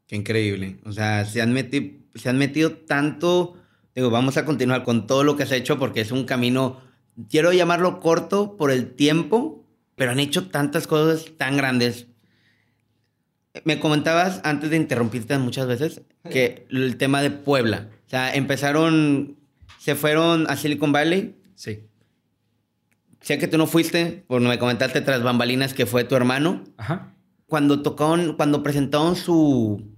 [0.08, 0.78] Qué increíble.
[0.86, 3.56] O sea, se han, metido, se han metido tanto.
[3.96, 6.82] Digo, vamos a continuar con todo lo que has hecho porque es un camino,
[7.30, 9.65] quiero llamarlo corto por el tiempo,
[9.96, 12.08] pero han hecho tantas cosas tan grandes.
[13.63, 17.89] Me comentabas antes de interrumpirte muchas veces que el tema de Puebla.
[18.06, 19.38] O sea, empezaron,
[19.80, 21.36] se fueron a Silicon Valley.
[21.56, 21.88] Sí.
[23.22, 26.63] Sé que tú no fuiste, porque me comentaste tras bambalinas que fue tu hermano.
[26.78, 27.15] Ajá.
[27.48, 29.94] Cuando tocaron, cuando presentaron su,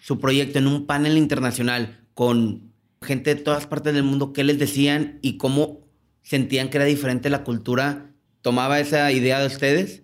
[0.00, 4.58] su proyecto en un panel internacional con gente de todas partes del mundo, ¿qué les
[4.58, 5.86] decían y cómo
[6.22, 8.12] sentían que era diferente la cultura?
[8.42, 10.02] ¿Tomaba esa idea de ustedes?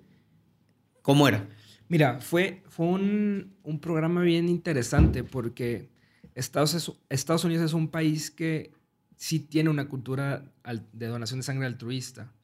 [1.03, 1.49] ¿Cómo era?
[1.89, 5.89] Mira, fue, fue un, un programa bien interesante porque
[6.37, 8.73] Estados, Unidos es un país que
[9.17, 10.53] sí tiene una cultura
[10.93, 12.35] de donación de sangre altruista,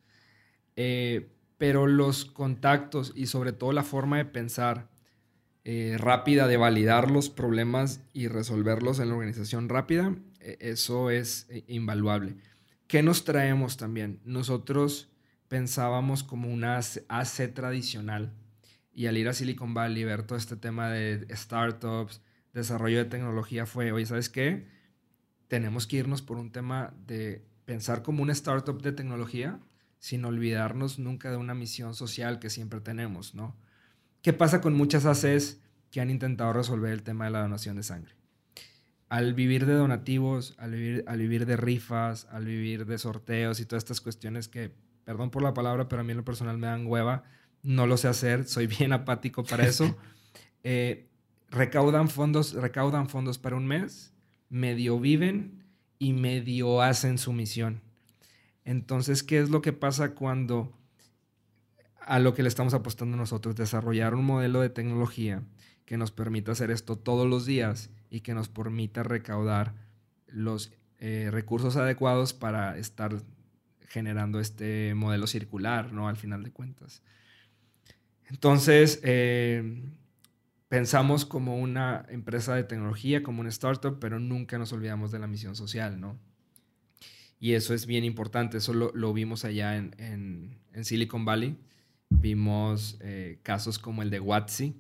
[0.77, 4.89] eh, pero los contactos y sobre todo la forma de pensar
[5.65, 11.47] eh, rápida, de validar los problemas y resolverlos en la organización rápida, e, eso es
[11.51, 12.37] eh, invaluable.
[12.89, 14.21] ¿Qué nos traemos también?
[14.25, 15.13] Nosotros
[15.49, 18.33] pensábamos como una AC tradicional
[18.93, 22.21] y al ir a Silicon Valley, ver todo este tema de startups,
[22.53, 24.67] desarrollo de tecnología fue, oye, ¿sabes qué?
[25.49, 29.61] Tenemos que irnos por un tema de pensar como una startup de tecnología
[29.99, 33.57] sin olvidarnos nunca de una misión social que siempre tenemos, ¿no?
[34.23, 35.59] ¿Qué pasa con muchas ACs
[35.91, 38.15] que han intentado resolver el tema de la donación de sangre?
[39.09, 43.67] Al vivir de donativos, al vivir, al vivir de rifas, al vivir de sorteos y
[43.67, 44.73] todas estas cuestiones que,
[45.05, 47.25] perdón por la palabra, pero a mí en lo personal me dan hueva,
[47.65, 49.97] no lo sé hacer, soy bien apático para eso.
[50.63, 51.09] eh,
[51.51, 54.15] recaudan fondos, recaudan fondos para un mes,
[54.49, 55.65] medio viven
[55.99, 57.83] y medio hacen su misión.
[58.65, 60.73] Entonces, ¿qué es lo que pasa cuando
[62.07, 65.43] a lo que le estamos apostando nosotros, desarrollar un modelo de tecnología
[65.85, 69.75] que nos permita hacer esto todos los días y que nos permita recaudar
[70.27, 73.23] los eh, recursos adecuados para estar
[73.89, 76.09] generando este modelo circular, ¿no?
[76.09, 77.03] Al final de cuentas.
[78.29, 79.83] Entonces, eh,
[80.69, 85.27] pensamos como una empresa de tecnología, como una startup, pero nunca nos olvidamos de la
[85.27, 86.19] misión social, ¿no?
[87.39, 91.59] Y eso es bien importante, eso lo, vimos allá en, Silicon Valley.
[92.21, 94.77] Vimos eh, casos como el de Watsi,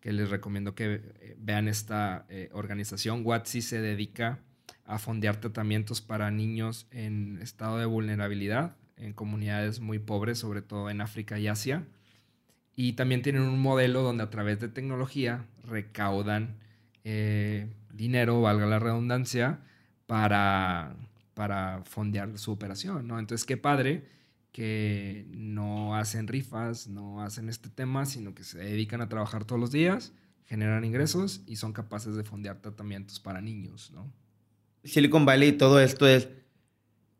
[0.00, 3.22] que les recomiendo que eh, vean esta organización.
[3.24, 4.40] Watsi se dedica
[4.84, 10.90] a fondear tratamientos para niños en estado de vulnerabilidad, en comunidades muy pobres, sobre todo
[10.90, 11.84] en África y Asia.
[12.74, 16.56] Y también tienen un modelo donde a través de tecnología recaudan
[17.04, 19.60] eh, dinero, valga la redundancia,
[20.06, 20.94] para,
[21.34, 23.18] para fondear su operación, ¿no?
[23.18, 24.04] Entonces, qué padre
[24.52, 29.60] que no hacen rifas, no hacen este tema, sino que se dedican a trabajar todos
[29.60, 30.12] los días,
[30.44, 34.12] generan ingresos y son capaces de fondear tratamientos para niños, ¿no?
[34.84, 36.28] Silicon Valley y todo esto es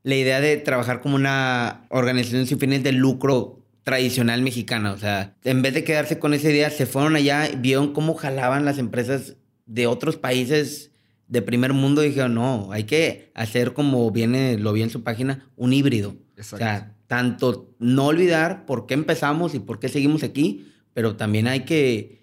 [0.02, 4.92] la idea de trabajar como una organización sin fines de lucro tradicional mexicana.
[4.92, 8.64] O sea, en vez de quedarse con esa idea, se fueron allá, vieron cómo jalaban
[8.64, 10.90] las empresas de otros países
[11.28, 15.02] de primer mundo y dijeron, no, hay que hacer como viene, lo vi en su
[15.02, 16.16] página, un híbrido.
[16.38, 21.46] O sea, tanto no olvidar por qué empezamos y por qué seguimos aquí, pero también
[21.46, 22.22] hay que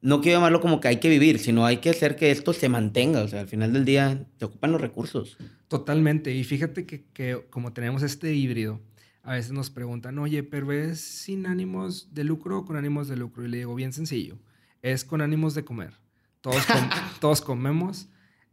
[0.00, 2.68] no quiero llamarlo como que hay que vivir, sino hay que hacer que esto se
[2.68, 3.22] mantenga.
[3.22, 5.38] O sea, al final del día se ocupan los recursos.
[5.66, 6.32] Totalmente.
[6.32, 8.80] Y fíjate que, como tenemos este híbrido,
[9.24, 13.16] a veces nos preguntan, oye, pero es sin ánimos de lucro o con ánimos de
[13.16, 13.44] lucro.
[13.44, 14.38] Y le digo, bien sencillo,
[14.82, 15.94] es con ánimos de comer.
[16.42, 16.64] Todos,
[17.20, 18.06] todos comemos.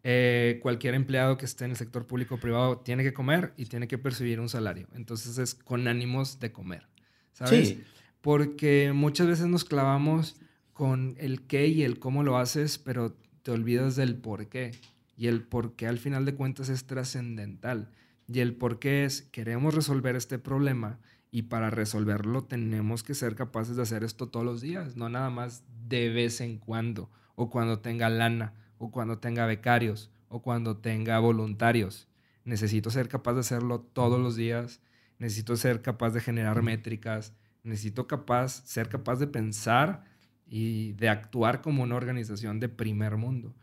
[0.08, 3.66] Eh, cualquier empleado que esté en el sector público o privado tiene que comer y
[3.66, 4.88] tiene que percibir un salario.
[4.94, 6.88] Entonces es con ánimos de comer.
[7.34, 7.70] ¿Sabes?
[7.70, 7.84] Sí.
[8.22, 10.40] Porque muchas veces nos clavamos
[10.74, 14.74] con el qué y el cómo lo haces, pero te olvidas del por qué.
[15.18, 17.90] Y el por qué al final de cuentas es trascendental.
[18.28, 21.00] Y el por qué es, queremos resolver este problema
[21.32, 25.32] y para resolverlo tenemos que ser capaces de hacer esto todos los días, no nada
[25.32, 30.78] más de vez en cuando, o cuando tenga lana, o cuando tenga becarios, o cuando
[30.78, 32.08] tenga voluntarios.
[32.44, 34.82] Necesito ser capaz de hacerlo todos los días,
[35.18, 40.04] necesito ser capaz de generar métricas, necesito capaz, ser capaz de pensar
[40.48, 43.56] y de actuar como una organización de primer mundo.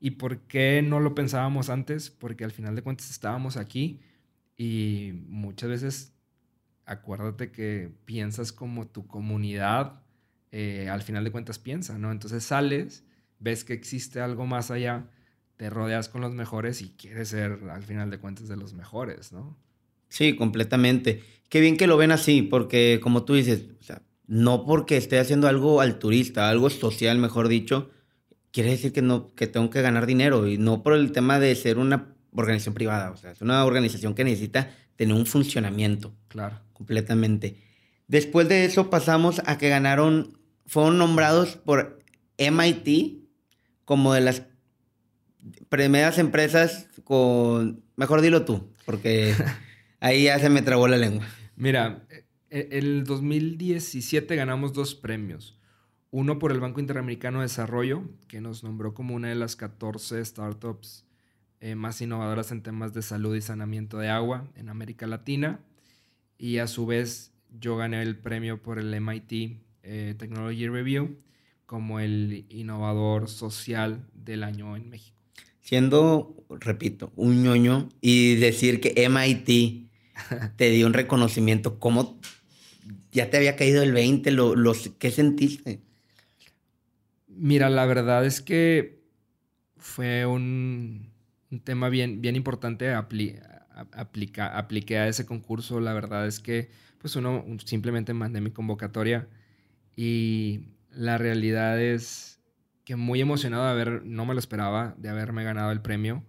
[0.00, 2.10] ¿Y por qué no lo pensábamos antes?
[2.10, 4.00] Porque al final de cuentas estábamos aquí
[4.56, 6.14] y muchas veces
[6.84, 10.02] acuérdate que piensas como tu comunidad
[10.56, 12.12] eh, al final de cuentas piensa, ¿no?
[12.12, 13.04] Entonces sales,
[13.44, 15.06] ves que existe algo más allá,
[15.56, 19.32] te rodeas con los mejores y quieres ser al final de cuentas de los mejores,
[19.32, 19.56] ¿no?
[20.08, 21.22] Sí, completamente.
[21.48, 25.18] Qué bien que lo ven así, porque como tú dices, o sea, no porque esté
[25.18, 27.90] haciendo algo altruista, algo social, mejor dicho,
[28.50, 31.54] quiere decir que no que tengo que ganar dinero y no por el tema de
[31.54, 36.14] ser una organización privada, o sea, es una organización que necesita tener un funcionamiento.
[36.28, 36.60] Claro.
[36.72, 37.58] Completamente.
[38.08, 42.00] Después de eso pasamos a que ganaron, fueron nombrados por
[42.38, 43.23] MIT
[43.84, 44.42] como de las
[45.68, 49.34] primeras empresas con, mejor dilo tú, porque
[50.00, 51.26] ahí ya se me trabó la lengua.
[51.56, 52.06] Mira,
[52.50, 55.58] e, el 2017 ganamos dos premios.
[56.10, 60.24] Uno por el Banco Interamericano de Desarrollo, que nos nombró como una de las 14
[60.24, 61.04] startups
[61.60, 65.60] eh, más innovadoras en temas de salud y saneamiento de agua en América Latina.
[66.38, 71.18] Y a su vez yo gané el premio por el MIT eh, Technology Review
[71.66, 75.16] como el innovador social del año en México.
[75.60, 79.90] Siendo, repito, un ñoño y decir que MIT
[80.56, 82.18] te dio un reconocimiento, ¿cómo
[83.12, 84.54] ya te había caído el 20, lo,
[84.98, 85.80] ¿qué sentiste?
[87.28, 89.02] Mira, la verdad es que
[89.76, 91.10] fue un,
[91.62, 92.92] tema bien, bien importante.
[92.92, 95.80] aplica, apliqué a ese concurso.
[95.80, 99.28] La verdad es que pues uno simplemente mandé mi convocatoria
[99.96, 100.60] y
[100.94, 102.40] la realidad es
[102.84, 106.24] que muy emocionado de haber, no me lo esperaba, de haberme ganado el premio,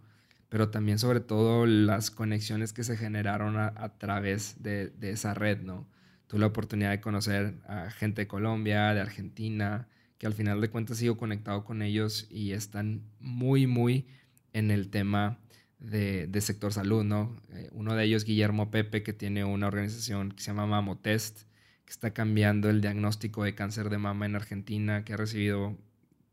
[0.50, 5.62] pero también sobre todo las conexiones que se generaron a, través de, de, esa red,
[5.62, 5.88] ¿no?
[6.28, 9.88] tuve la oportunidad de conocer a gente de Colombia, de Argentina,
[10.18, 14.08] que al final de cuentas sigo conectado con ellos y están muy, muy
[14.54, 15.40] en el tema
[15.80, 17.36] de, sector salud, ¿no?
[17.54, 21.44] Eh, uno de ellos, Guillermo Pepe, que tiene una organización que se llama Mamotest,
[21.86, 25.78] que está cambiando el diagnóstico de cáncer de mama en Argentina, que ha recibido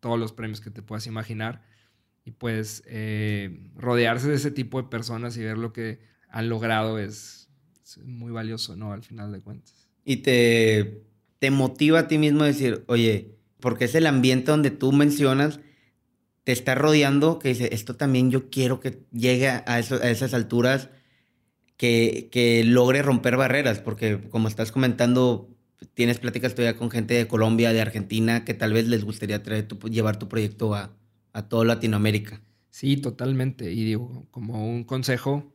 [0.01, 1.63] todos los premios que te puedas imaginar.
[2.25, 6.99] Y pues eh, rodearse de ese tipo de personas y ver lo que han logrado
[6.99, 7.51] es
[8.05, 8.93] muy valioso, ¿no?
[8.93, 13.95] Al final de cuentas y te, motiva a ti mismo a decir, oye, porque es
[13.95, 15.61] el ambiente donde tú mencionas,
[16.45, 20.91] te está rodeando, que dice, esto también yo quiero que llegue a, esas alturas,
[21.83, 25.51] que, logre romper barreras, porque como estás comentando,
[25.95, 29.67] tienes pláticas todavía con gente de Colombia, de Argentina, que tal vez les gustaría traer
[29.91, 30.95] llevar tu proyecto a,
[31.33, 32.41] a toda Latinoamérica.
[32.71, 33.73] Sí, totalmente.
[33.73, 35.53] Y digo, como un consejo,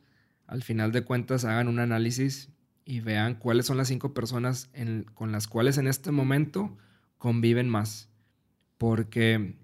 [0.47, 2.49] al final de cuentas hagan un análisis
[2.83, 4.69] y vean cuáles son las cinco personas
[5.13, 6.77] con las cuales en este momento
[7.17, 8.09] conviven más.
[8.77, 9.55] Porque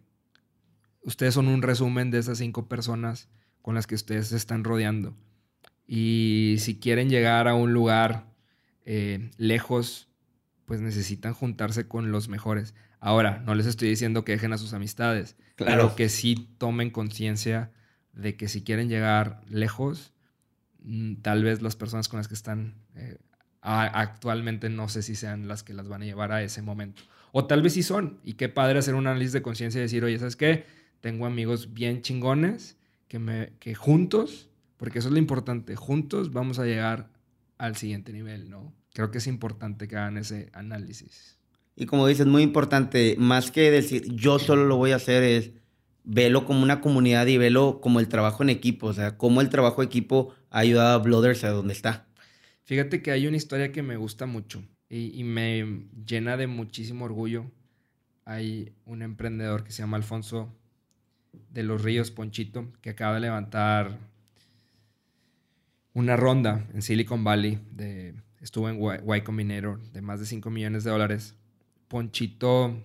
[1.02, 3.30] ustedes son un resumen de esas cinco personas
[3.62, 5.16] con las que ustedes se están rodeando.
[5.88, 8.26] Y si quieren llegar a un lugar
[8.86, 10.10] eh, lejos,
[10.66, 12.74] pues necesitan juntarse con los mejores.
[13.00, 15.72] Ahora, no les estoy diciendo que dejen a sus amistades, claro.
[15.72, 17.72] pero que sí tomen conciencia
[18.14, 20.14] de que si quieren llegar lejos,
[20.84, 23.18] mm, tal vez las personas con las que están eh,
[23.64, 27.02] actualmente no sé si sean las que las van a llevar a ese momento.
[27.32, 28.20] O tal vez sí son.
[28.24, 30.66] Y qué padre hacer un análisis de conciencia y decir, oye, ¿sabes qué?
[31.02, 32.78] Tengo amigos bien chingones
[33.08, 34.50] que, me, que juntos,
[34.84, 37.10] porque eso es lo importante, juntos vamos a llegar
[37.58, 38.74] al siguiente nivel, ¿no?
[38.94, 41.38] Creo que es importante que hagan ese análisis.
[41.78, 45.52] Y como dices, muy importante, más que decir yo solo lo voy a hacer, es
[46.04, 49.48] velo como una comunidad y velo como el trabajo en equipo, o sea, cómo el
[49.48, 52.06] trabajo en equipo ha ayudado a Blooders a donde está.
[52.64, 57.06] Fíjate que hay una historia que me gusta mucho y, y, me llena de muchísimo
[57.06, 57.50] orgullo.
[58.26, 60.54] Hay un emprendedor que se llama Alfonso
[61.32, 64.12] de los Ríos Ponchito que acaba de levantar
[65.94, 70.84] una ronda en Silicon Valley de estuvo en Y Combinator de más de 5 millones
[70.84, 71.36] de dólares.
[71.88, 72.84] Ponchito,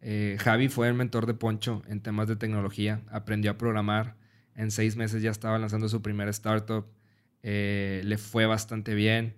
[0.00, 4.16] eh, Javi fue el mentor de Poncho en temas de tecnología, aprendió a programar,
[4.54, 6.84] en seis meses ya estaba lanzando su primera startup,
[7.42, 9.34] eh, le fue bastante bien,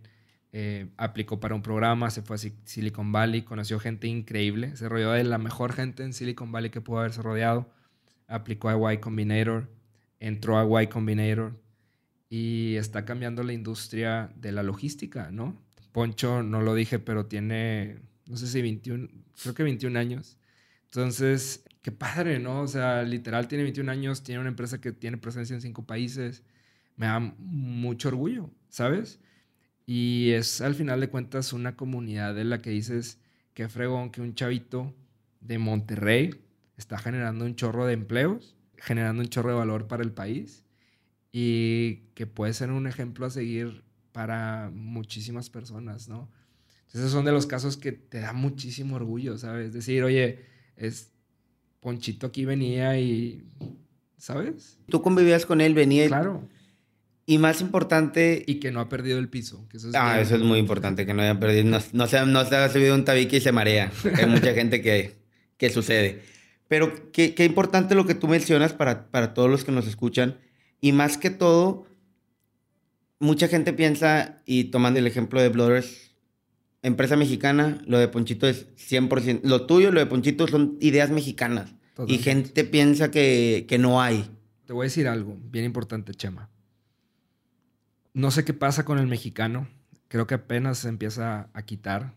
[0.53, 5.12] eh, aplicó para un programa, se fue a Silicon Valley, conoció gente increíble, se rodeó
[5.12, 7.70] de la mejor gente en Silicon Valley que pudo haberse rodeado,
[8.26, 9.70] aplicó a Y Combinator,
[10.18, 11.55] entró a Y Combinator,
[12.29, 15.62] y está cambiando la industria de la logística, ¿no?
[15.93, 19.09] Poncho, no lo dije, pero tiene, no sé si 21,
[19.43, 20.37] creo que 21 años.
[20.85, 22.62] Entonces, qué padre, ¿no?
[22.62, 26.43] O sea, literal tiene 21 años, tiene una empresa que tiene presencia en cinco países.
[26.97, 29.20] Me da mucho orgullo, ¿sabes?
[29.87, 33.20] Y es al final de cuentas una comunidad de la que dices,
[33.55, 34.95] qué fregón que un chavito
[35.41, 36.35] de Monterrey
[36.77, 40.65] está generando un chorro de empleos, generando un chorro de valor para el país
[41.39, 43.82] y que puede ser un ejemplo a seguir
[44.12, 46.30] para muchísimas personas, ¿no?
[46.87, 49.74] Entonces, son de los casos que te da muchísimo orgullo, ¿sabes?
[49.74, 50.47] Decir, oye,
[50.78, 51.12] es
[51.80, 53.45] Ponchito aquí venía y,
[54.16, 54.78] ¿sabes?
[54.89, 56.07] Tú convivías con él, venía.
[56.07, 56.49] Claro.
[57.26, 58.43] Y más importante...
[58.47, 59.68] Y que no ha perdido el piso.
[59.68, 62.24] Que eso es ah, eso es muy importante, que no haya perdido, no, no, se,
[62.24, 63.93] no se ha subido un tabique y se marea.
[64.16, 65.18] Hay mucha gente que,
[65.59, 66.22] que sucede.
[66.66, 70.39] Pero qué, qué importante lo que tú mencionas para, para todos los que nos escuchan,
[70.81, 71.87] y más que todo,
[73.18, 76.16] mucha gente piensa, y tomando el ejemplo de Blooders,
[76.83, 81.74] empresa mexicana, lo de Ponchito es 100%, lo tuyo, lo de Ponchito son ideas mexicanas.
[82.07, 84.31] Y gente piensa que, que no hay.
[84.66, 86.51] Te voy a decir algo bien importante, Chema.
[88.12, 89.66] No sé qué pasa con el mexicano.
[90.09, 92.12] Creo que apenas se empieza a quitar.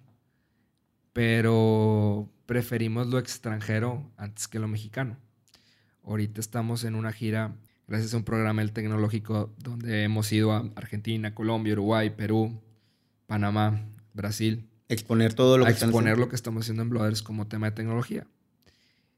[1.14, 5.18] Pero preferimos lo extranjero antes que lo mexicano.
[6.04, 7.56] Ahorita estamos en una gira
[7.90, 12.62] gracias a un programa el tecnológico donde hemos ido a Argentina, Colombia, Uruguay, Perú,
[13.26, 13.84] Panamá,
[14.14, 14.70] Brasil.
[14.88, 18.28] Exponer todo lo que exponer lo que estamos haciendo en Blooders como tema de tecnología.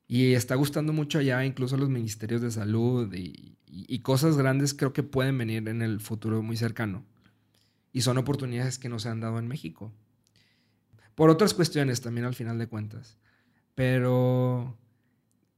[0.07, 4.93] Y está gustando mucho allá, incluso los ministerios de salud y, y cosas grandes creo
[4.93, 7.05] que pueden venir en el futuro muy cercano.
[7.93, 9.93] Y son oportunidades que no se han dado en México.
[11.15, 13.17] Por otras cuestiones también al final de cuentas.
[13.75, 14.77] Pero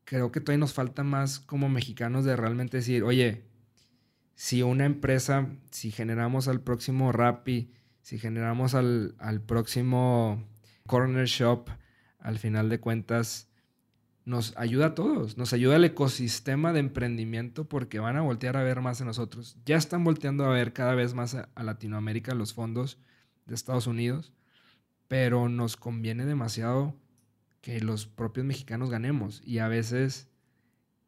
[0.05, 3.43] creo que todavía nos falta más como mexicanos de realmente decir, oye,
[4.35, 10.43] si una empresa, si generamos al próximo Rappi, si generamos al, al próximo
[10.87, 11.69] Corner Shop,
[12.19, 13.49] al final de cuentas,
[14.25, 18.63] nos ayuda a todos, nos ayuda al ecosistema de emprendimiento porque van a voltear a
[18.63, 19.57] ver más en nosotros.
[19.65, 22.99] Ya están volteando a ver cada vez más a, a Latinoamérica los fondos
[23.45, 24.33] de Estados Unidos,
[25.07, 26.95] pero nos conviene demasiado
[27.63, 29.41] que los propios mexicanos ganemos.
[29.45, 30.27] Y a veces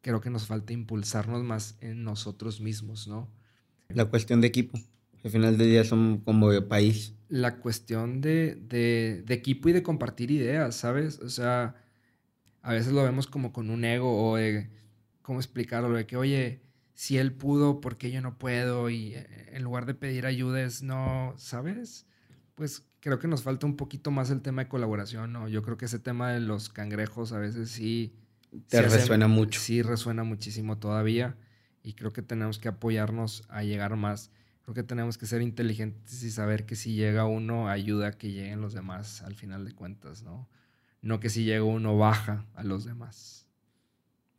[0.01, 3.29] creo que nos falta impulsarnos más en nosotros mismos, ¿no?
[3.89, 4.79] La cuestión de equipo.
[5.23, 7.13] Al final del día son como de país.
[7.27, 11.19] La cuestión de, de, de, equipo y de compartir ideas, ¿sabes?
[11.19, 11.75] O sea,
[12.61, 14.69] a veces lo vemos como con un ego o de,
[15.23, 15.91] ¿cómo explicarlo?
[15.91, 16.61] De que, oye,
[16.93, 18.89] si él pudo, ¿por qué yo no puedo?
[18.89, 22.05] Y eh, en lugar de pedir ayuda es, no, ¿sabes?
[22.53, 25.47] Pues creo que nos falta un poquito más el tema de colaboración, ¿no?
[25.47, 28.15] Yo creo que ese tema de los cangrejos a veces sí...
[28.67, 29.59] Te resuena mucho.
[29.59, 31.37] Sí, resuena muchísimo todavía
[31.83, 34.31] y creo que tenemos que apoyarnos a llegar más.
[34.63, 38.31] Creo que tenemos que ser inteligentes y saber que si llega uno ayuda a que
[38.31, 40.49] lleguen los demás al final de cuentas, ¿no?
[41.03, 43.45] No que si llega uno baja a los demás.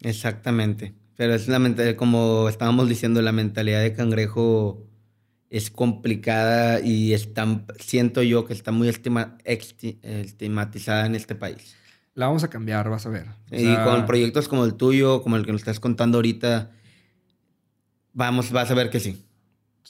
[0.00, 0.92] Exactamente.
[1.14, 4.84] Pero es la mentalidad, como estábamos diciendo, la mentalidad de cangrejo
[5.51, 11.76] es complicada y está, siento yo que está muy estigmatizada en este país.
[12.14, 13.26] La vamos a cambiar, vas a ver.
[13.51, 16.70] y con proyectos como el tuyo, como el que nos estás contando ahorita,
[18.12, 19.22] vamos, vas a ver que sí.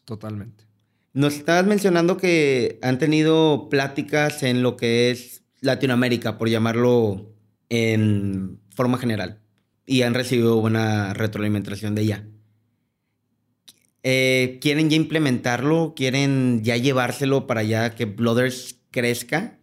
[0.05, 0.65] Totalmente.
[1.13, 7.33] Nos estabas mencionando que han tenido pláticas en lo que es Latinoamérica, por llamarlo
[7.69, 9.41] en forma general,
[9.87, 12.27] y han recibido buena retroalimentación de ella.
[14.09, 15.93] Eh, ¿Quieren ya implementarlo?
[15.97, 19.59] ¿Quieren ya llevárselo para allá que Blooders crezca?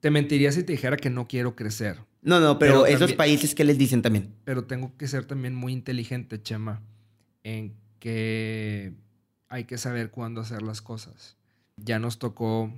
[0.00, 1.98] Te mentiría si te dijera que no quiero crecer.
[2.22, 4.34] No, no, pero, esos países, ¿qué les dicen también?
[4.44, 6.80] Pero tengo que ser también muy inteligente, Chema,
[7.44, 8.94] en que
[9.50, 11.36] hay que saber cuándo hacer las cosas.
[11.76, 12.72] Ya nos tocó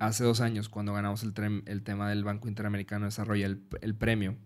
[0.00, 3.94] hace dos años, cuando ganamos el, el tema del Banco Interamericano de Desarrollo, el, el,
[3.94, 4.36] premio,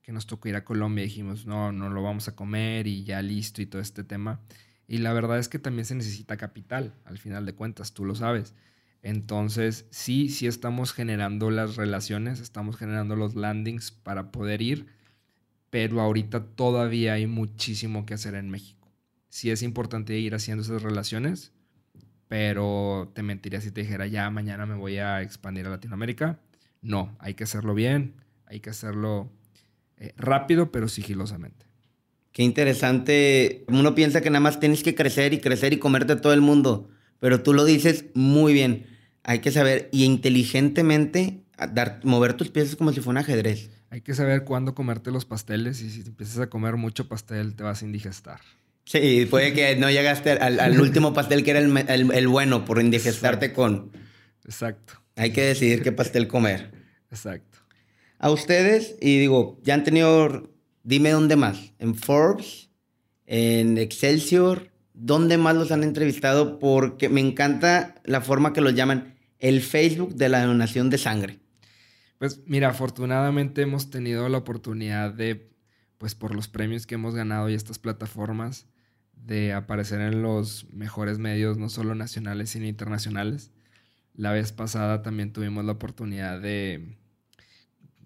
[0.00, 3.04] que nos tocó ir a Colombia y dijimos, no, no lo vamos a comer y
[3.04, 4.40] ya listo y todo este tema.
[4.88, 8.14] Y la verdad es que también se necesita capital, al final de cuentas, tú lo
[8.14, 8.54] sabes.
[9.02, 14.86] Entonces, sí, sí estamos generando las relaciones, estamos generando los landings para poder ir,
[15.70, 18.90] pero ahorita todavía hay muchísimo que hacer en México.
[19.28, 21.52] Sí es importante ir haciendo esas relaciones,
[22.26, 26.40] pero te mentiría si te dijera ya mañana me voy a expandir a Latinoamérica.
[26.80, 28.14] No, hay que hacerlo bien,
[28.46, 29.30] hay que hacerlo
[29.98, 31.67] eh, rápido, pero sigilosamente.
[32.32, 33.64] Qué interesante.
[33.68, 36.40] Uno piensa que nada más tienes que crecer y crecer y comerte a todo el
[36.40, 38.86] mundo, pero tú lo dices muy bien.
[39.24, 43.70] Hay que saber y inteligentemente dar, mover tus piezas como si fuera un ajedrez.
[43.90, 47.62] Hay que saber cuándo comerte los pasteles y si empiezas a comer mucho pastel te
[47.62, 48.40] vas a indigestar.
[48.84, 53.92] Sí, puede que no llegaste al, último pastel que era el, bueno por indigestarte con...
[54.44, 54.94] Exacto.
[55.16, 56.70] Hay que decidir qué pastel comer.
[57.10, 57.58] Exacto.
[58.18, 60.50] A ustedes, y digo, ya han tenido
[60.88, 61.74] Dime dónde más.
[61.78, 62.70] En Forbes,
[63.26, 66.58] en Excelsior, ¿dónde más los han entrevistado?
[66.58, 71.40] Porque me encanta la forma que los llaman el Facebook de la donación de sangre.
[72.16, 75.50] Pues mira, afortunadamente hemos tenido la oportunidad de,
[75.98, 78.64] pues por los premios que hemos ganado y estas plataformas,
[79.12, 83.50] de aparecer en los mejores medios, no solo nacionales, sino internacionales.
[84.14, 86.96] La vez pasada también tuvimos la oportunidad de,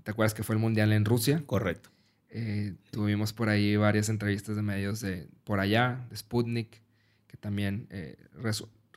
[0.03, 1.45] ¿te acuerdas que fue el Mundial en Rusia?
[1.47, 1.92] Correcto.
[2.35, 6.81] Eh, tuvimos por ahí varias entrevistas de medios de por allá, de Sputnik,
[7.27, 8.17] que también eh,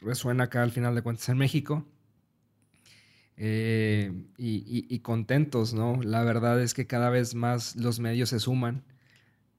[0.02, 1.86] resuena acá al final de cuentas en México.
[3.36, 6.02] Eh, y, contentos, ¿no?
[6.02, 8.86] La verdad es que cada vez más los medios se suman,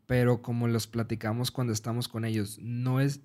[0.06, 3.20] pero como los platicamos cuando estamos con ellos, no es,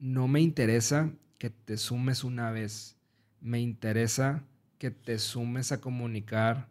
[0.00, 2.96] no me interesa que te sumes una vez,
[3.40, 4.42] me interesa
[4.78, 6.68] que te sumes a comunicar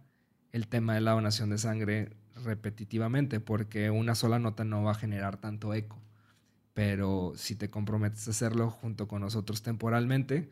[0.52, 2.10] el tema de la donación de sangre
[2.46, 6.00] repetitivamente porque una sola nota no va a generar tanto eco.
[6.74, 10.50] Pero si te comprometes a hacerlo junto con nosotros temporalmente,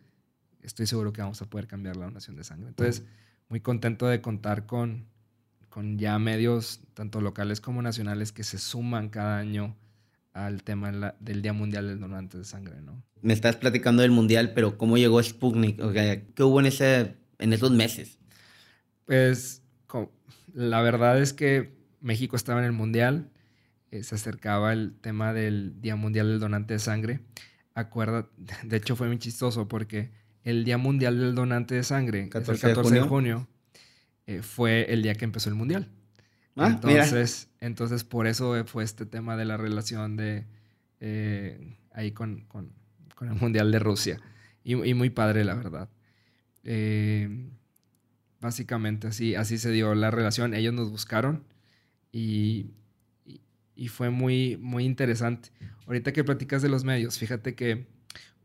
[0.62, 2.70] estoy seguro que vamos a poder cambiar la donación de sangre.
[2.70, 3.04] Entonces,
[3.50, 5.06] muy contento de contar con,
[5.70, 9.76] con ya medios, tanto locales como nacionales, que se suman cada año
[10.34, 13.04] al tema del Día Mundial del Donante de Sangre, ¿no?
[13.22, 15.78] Me estás platicando del Mundial, pero ¿cómo llegó Sputnik?
[16.34, 18.18] ¿Qué hubo en, ese, en esos meses?
[19.06, 19.62] Pues
[20.54, 21.74] la verdad es que
[22.04, 23.30] México estaba en el Mundial,
[23.90, 27.22] eh, se acercaba el tema del Día Mundial del Donante de Sangre.
[27.74, 28.28] Acuerda,
[28.64, 30.12] de hecho fue muy chistoso porque
[30.44, 33.48] el Día Mundial del Donante de Sangre, 14 el 14 de junio,
[34.28, 35.90] eh, fue el día que empezó el Mundial.
[36.56, 40.46] Ah, entonces, entonces, por eso fue este tema de la relación de
[41.00, 42.46] eh, ahí con,
[43.22, 44.20] el Mundial de Rusia.
[44.64, 45.90] Y, y muy padre, la verdad.
[48.40, 50.54] Básicamente así, así se dio la relación.
[50.54, 51.44] Ellos nos buscaron
[52.14, 52.70] y,
[53.90, 55.50] fue muy, muy interesante.
[55.88, 57.86] Ahorita que platicas de los medios, fíjate que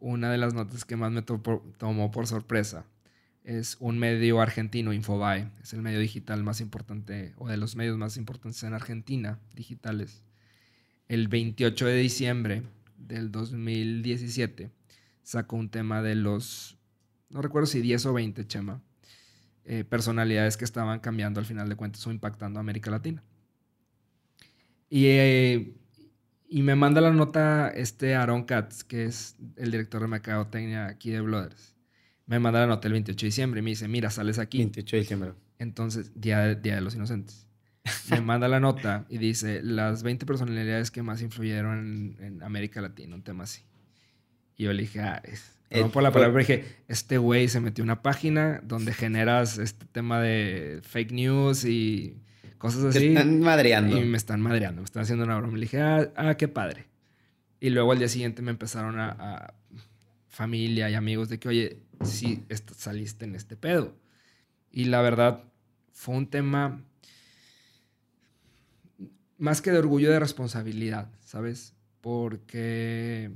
[0.01, 2.87] una de las notas que más me tomó por sorpresa
[3.45, 5.51] es un medio argentino, Infobae.
[5.63, 10.23] Es el medio digital más importante o de los medios más importantes en Argentina, digitales.
[11.07, 12.63] El 28 de diciembre
[12.97, 14.71] del 2017
[15.23, 16.79] sacó un tema de los,
[17.31, 18.83] no recuerdo si 10 o 20, Chema,
[19.65, 23.23] eh, personalidades que estaban cambiando al final de cuentas o impactando a América Latina.
[24.91, 25.75] Y, eh,
[26.49, 31.11] y me manda la nota este Aaron Katz, que es el director de mercadotecnia aquí
[31.11, 31.75] de Blooders.
[32.27, 34.59] Me manda la nota el 28 de diciembre y me dice, mira, sales aquí.
[34.59, 35.33] 28 de diciembre.
[35.59, 37.47] Entonces, día, día de los Inocentes.
[38.11, 43.15] Me manda la nota y dice, las 20 personalidades que más influyeron en, América Latina,
[43.15, 43.63] un tema así.
[44.57, 47.61] Y yo le dije, ah, es, no eh, por la palabra, dije, este güey se
[47.61, 52.17] metió una página donde generas este tema de fake news y
[52.59, 53.11] cosas así.
[53.11, 53.97] Me están madreando.
[53.97, 55.55] Y me están madreando, me están haciendo una broma.
[55.55, 56.87] Le dije, ah, ah qué padre.
[57.61, 59.55] Y luego al día siguiente me empezaron a,
[60.29, 62.45] familia y amigos de que, oye, sí,
[62.77, 63.97] saliste en este pedo.
[64.71, 65.43] Y la verdad,
[65.93, 66.85] fue un tema
[69.39, 71.75] más que de orgullo, de responsabilidad, ¿sabes?
[72.01, 73.33] Porque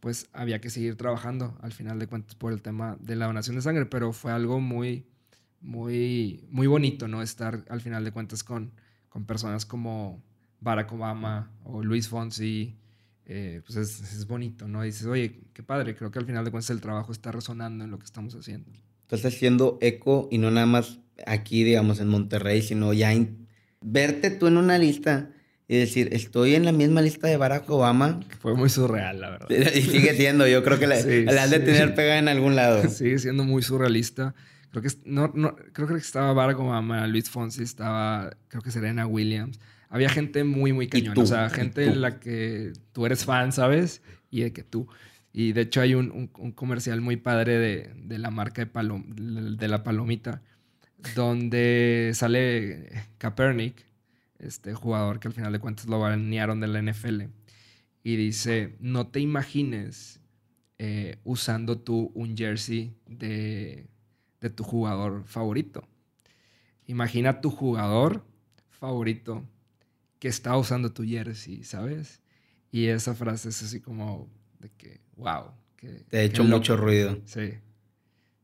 [0.00, 3.56] pues había que seguir trabajando al final de cuentas por el tema de la donación
[3.56, 5.04] de sangre, pero fue algo muy,
[5.60, 7.22] muy, muy bonito, ¿no?
[7.22, 8.72] Estar al final de cuentas con,
[9.08, 10.22] con personas como
[10.60, 12.76] Barack Obama o Luis Fonsi,
[13.26, 14.82] eh, pues es, bonito, ¿no?
[14.82, 17.90] dices, oye, qué padre, creo que al final de cuentas el trabajo está resonando en
[17.90, 18.70] lo que estamos haciendo.
[19.02, 23.12] Estás haciendo eco y no nada más aquí, digamos, en Monterrey, sino ya
[23.80, 25.30] verte tú en una lista
[25.70, 28.18] y decir, estoy en la misma lista de Barack Obama.
[28.40, 29.48] Fue muy surreal, la verdad.
[29.76, 30.96] Y sigue siendo, yo creo que la,
[31.42, 32.88] has de tener pegada en algún lado.
[32.88, 34.34] Sigue siendo muy surrealista.
[34.70, 39.58] Creo que, no, no, creo que estaba Obama, Luis Fonsi, estaba, creo que Serena Williams
[39.88, 41.18] había gente muy, muy cañón.
[41.18, 44.02] O sea, gente en la que tú eres fan, ¿sabes?
[44.30, 44.88] Y de que tú.
[45.32, 49.02] Y de hecho hay un, comercial muy padre de, la marca de,
[49.56, 50.42] de la palomita,
[51.14, 53.84] donde sale Kaepernick,
[54.38, 57.22] este jugador que al final de cuentas lo banearon de la NFL,
[58.02, 60.20] y dice, no te imagines
[60.78, 63.86] eh, usando tú un jersey de,
[64.40, 65.86] de tu jugador favorito.
[66.86, 68.24] Imagina tu jugador
[68.70, 69.46] favorito
[70.18, 72.20] que está usando tu jersey, ¿sabes?
[72.72, 74.28] Y esa frase es así como
[74.58, 75.52] de que, wow.
[75.76, 77.18] Que, Te ha hecho mucho ruido.
[77.24, 77.52] Sí,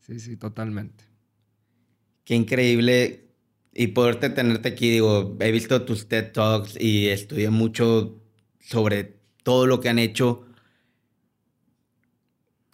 [0.01, 1.05] sí, sí, totalmente.
[2.25, 3.23] Qué increíble.
[3.73, 8.23] Y poderte tenerte aquí, digo, he visto tus TED Talks y estudié mucho
[8.59, 10.47] sobre todo lo que han hecho.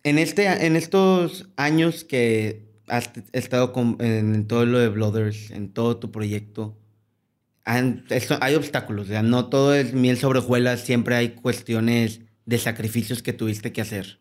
[0.04, 5.96] En, este, en estos años que has estado en todo lo de Blooders, en todo
[5.96, 6.78] tu proyecto,
[7.64, 13.72] hay obstáculos, no todo es miel sobre hojuelas, siempre hay cuestiones de sacrificios que tuviste
[13.72, 14.18] que hacer.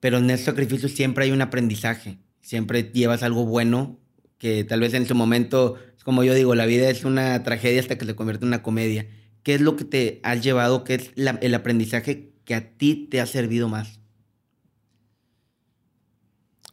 [0.00, 3.98] Pero en esos sacrificios siempre hay un aprendizaje, siempre llevas algo bueno
[4.36, 7.96] que tal vez en su momento, como yo digo, la vida es una tragedia hasta
[7.96, 9.06] que se convierte en una comedia.
[9.42, 10.84] ¿Qué es lo que te has llevado?
[10.84, 14.00] ¿Qué es el aprendizaje que a ti te ha servido más?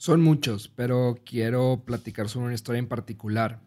[0.04, 3.62] Son muchos, pero quiero platicar sobre una historia en particular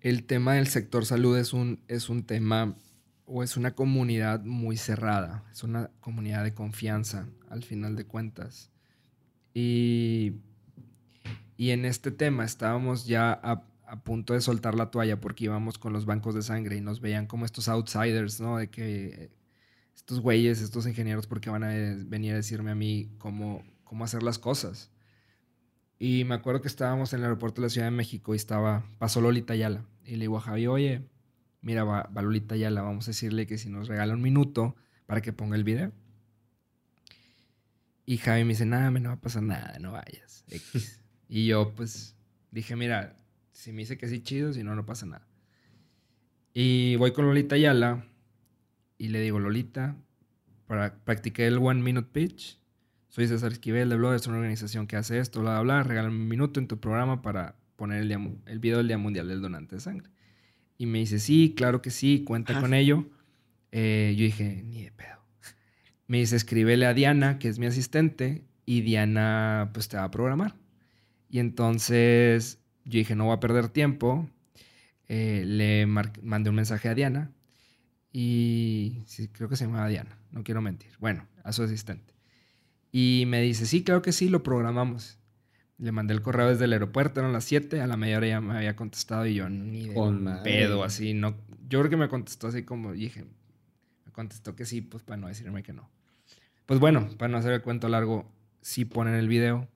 [0.00, 2.76] el tema del sector salud es un, es un tema
[3.24, 8.70] o es una comunidad muy cerrada, es una comunidad de confianza al final de cuentas.
[9.52, 10.34] Y,
[11.56, 13.64] y en este tema estábamos ya a,
[14.04, 17.26] punto de soltar la toalla porque íbamos con los bancos de sangre y nos veían
[17.26, 18.58] como estos outsiders, ¿no?
[18.58, 19.32] De que
[19.92, 21.70] estos güeyes, estos ingenieros, porque van a
[22.06, 24.92] venir a decirme a mí cómo, cómo hacer las cosas?
[26.02, 28.86] Y me acuerdo que estábamos en el aeropuerto de la Ciudad de México y estaba,
[28.96, 29.84] pasó Lolita Yala.
[30.02, 31.02] Y le digo a Javi, oye,
[31.60, 35.34] mira, va, Lolita Yala, vamos a decirle que si nos regala un minuto para que
[35.34, 35.92] ponga el video.
[38.06, 40.46] Y Javi me dice, nada, no va a pasar nada, no vayas.
[41.28, 42.16] y yo, pues,
[42.50, 43.18] dije, mira,
[43.52, 45.28] si me dice que sí, chido, si no, no pasa nada.
[46.54, 48.06] Y voy con Lolita Yala
[48.96, 49.96] y le digo, Lolita,
[50.66, 52.59] para, practiqué el One Minute Pitch
[53.10, 55.82] soy César Esquivel de Blog, es una organización que hace esto, bla, bla, bla.
[55.82, 59.42] Regálame un minuto en tu programa para poner el, el video del Día Mundial del
[59.42, 60.08] Donante de Sangre.
[60.78, 63.10] Y me dice, sí, claro que sí, cuenta con ello.
[63.72, 65.18] Eh, yo dije, ni de pedo.
[66.06, 70.10] Me dice, escríbele a Diana, que es mi asistente, y Diana, pues te va a
[70.10, 70.56] programar.
[71.28, 74.30] Y entonces yo dije, no voy a perder tiempo.
[75.08, 77.32] Eh, le mandé un mensaje a Diana.
[78.12, 80.92] Y sí, creo que se llamaba Diana, no quiero mentir.
[81.00, 82.19] Bueno, a su asistente.
[82.92, 85.18] Y me dice, sí, claro que sí, lo programamos.
[85.78, 88.40] Le mandé el correo desde el aeropuerto, eran las 7, a la media hora ya
[88.40, 91.36] me había contestado y yo ni de pedo, así, no.
[91.68, 93.24] Yo creo que me contestó así como, dije,
[94.04, 95.88] me contestó que sí, pues para no decirme que no.
[96.66, 98.30] Pues bueno, para no hacer el cuento largo,
[98.60, 99.68] sí ponen el video.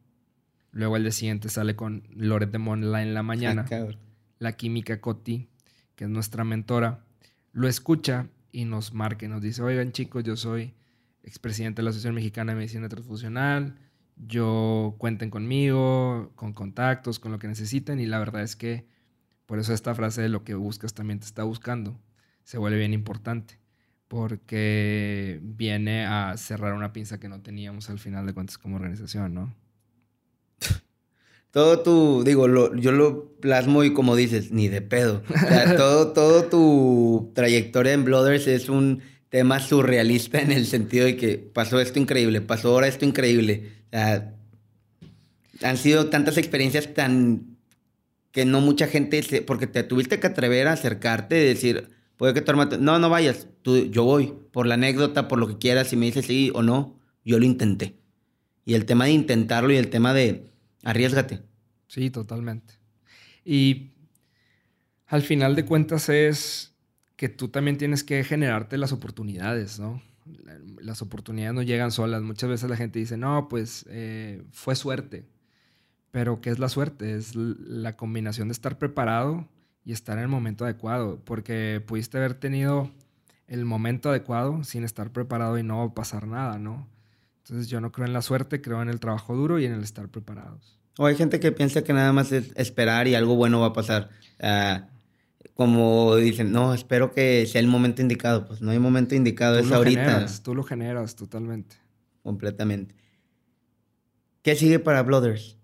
[0.72, 3.64] Luego el día siguiente sale con Loret de Monla en la mañana.
[4.38, 5.48] la química Coti,
[5.96, 7.04] que es nuestra mentora,
[7.52, 10.74] lo escucha y nos marca y nos dice, oigan chicos, yo soy
[11.24, 13.76] expresidente de la Asociación Mexicana de Medicina Transfusional.
[14.16, 18.00] Yo cuenten conmigo, con contactos, con lo que necesiten.
[18.00, 18.86] Y la verdad es que
[19.46, 22.00] por eso esta frase de lo que buscas también te está buscando
[22.44, 23.58] se vuelve bien importante.
[24.08, 29.34] Porque viene a cerrar una pinza que no teníamos al final de cuentas como organización,
[29.34, 29.54] ¿no?
[31.54, 35.22] todo tu, digo, lo, yo lo plasmo y como dices, ni de pedo.
[35.32, 39.02] O sea, todo, todo tu trayectoria en Blooders es un
[39.34, 43.72] tema surrealista en el sentido de que pasó esto increíble, pasó ahora esto increíble.
[43.86, 44.32] O sea,
[45.64, 47.56] han sido tantas experiencias tan
[48.30, 52.42] que no mucha gente, porque te tuviste que atrever a acercarte y decir, puede que
[52.42, 55.88] tu hermano, no, no vayas, tú, yo voy, por la anécdota, por lo que quieras,
[55.88, 57.96] si me dices sí o no, yo lo intenté.
[58.64, 60.52] Y el tema de intentarlo y el tema de
[60.84, 61.42] arriesgate.
[61.88, 62.74] Sí, totalmente.
[63.44, 63.94] Y
[65.08, 66.73] al final de cuentas es
[67.16, 70.02] que tú también tienes que generarte las oportunidades, ¿no?
[70.80, 72.22] Las oportunidades no llegan solas.
[72.22, 75.26] Muchas veces la gente dice, no, pues eh, fue suerte.
[76.10, 77.14] Pero ¿qué es la suerte?
[77.14, 79.46] Es la combinación de estar preparado
[79.84, 81.20] y estar en el momento adecuado.
[81.24, 82.90] Porque pudiste haber tenido
[83.46, 86.88] el momento adecuado sin estar preparado y no pasar nada, ¿no?
[87.38, 89.82] Entonces yo no creo en la suerte, creo en el trabajo duro y en el
[89.82, 90.78] estar preparados.
[90.96, 93.72] O hay gente que piensa que nada más es esperar y algo bueno va a
[93.72, 94.10] pasar.
[94.40, 94.86] Ah,
[95.52, 98.46] como dicen, no, espero que sea el momento indicado.
[98.46, 100.26] Pues no hay momento indicado, es ahorita.
[100.42, 101.76] tú lo generas totalmente.
[102.22, 102.94] Completamente.
[104.42, 105.58] ¿Qué sigue para Blooders?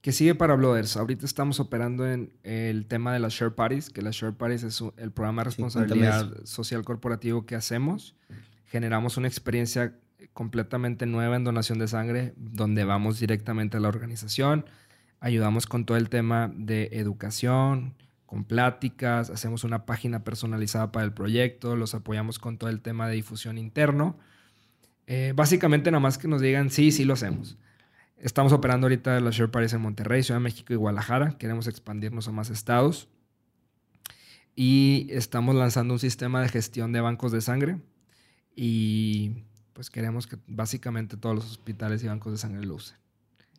[0.00, 0.96] ¿Qué sigue para Blooders?
[0.96, 4.82] Ahorita estamos operando en el tema de las Share Parties, que las Share Parties es
[4.96, 8.16] el programa de responsabilidad social corporativo que hacemos.
[8.66, 9.94] Generamos una experiencia
[10.32, 14.64] completamente nueva en donación de sangre, donde vamos directamente a la organización,
[15.18, 17.94] ayudamos con todo el tema de educación,
[18.30, 23.08] con pláticas, hacemos una página personalizada para el proyecto, los apoyamos con todo el tema
[23.08, 24.16] de difusión interno.
[25.08, 27.58] Eh, básicamente nada más que nos digan, sí, sí lo hacemos.
[28.18, 31.38] Estamos operando ahorita las Share Parties en Monterrey, Ciudad de México y Guadalajara.
[31.38, 33.08] Queremos expandirnos a más estados.
[34.54, 37.80] Y estamos lanzando un sistema de gestión de bancos de sangre.
[38.54, 42.96] Y pues queremos que básicamente todos los hospitales y bancos de sangre lo usen.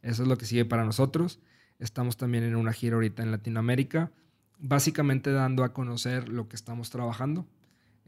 [0.02, 1.42] Eso es lo que sigue para nosotros.
[1.78, 4.14] Estamos también en una gira ahorita en Latinoamérica,
[4.62, 7.46] básicamente dando a conocer lo que estamos trabajando.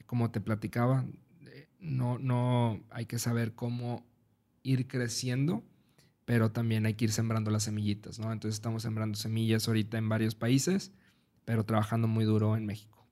[0.06, 1.06] Como te platicaba,
[1.48, 4.06] eh, no, no hay que saber cómo
[4.62, 5.64] ir creciendo,
[6.26, 8.32] pero también hay que ir sembrando las semillitas, ¿no?
[8.32, 10.92] Entonces estamos sembrando semillas ahorita en varios países,
[11.44, 13.03] pero trabajando muy duro en México.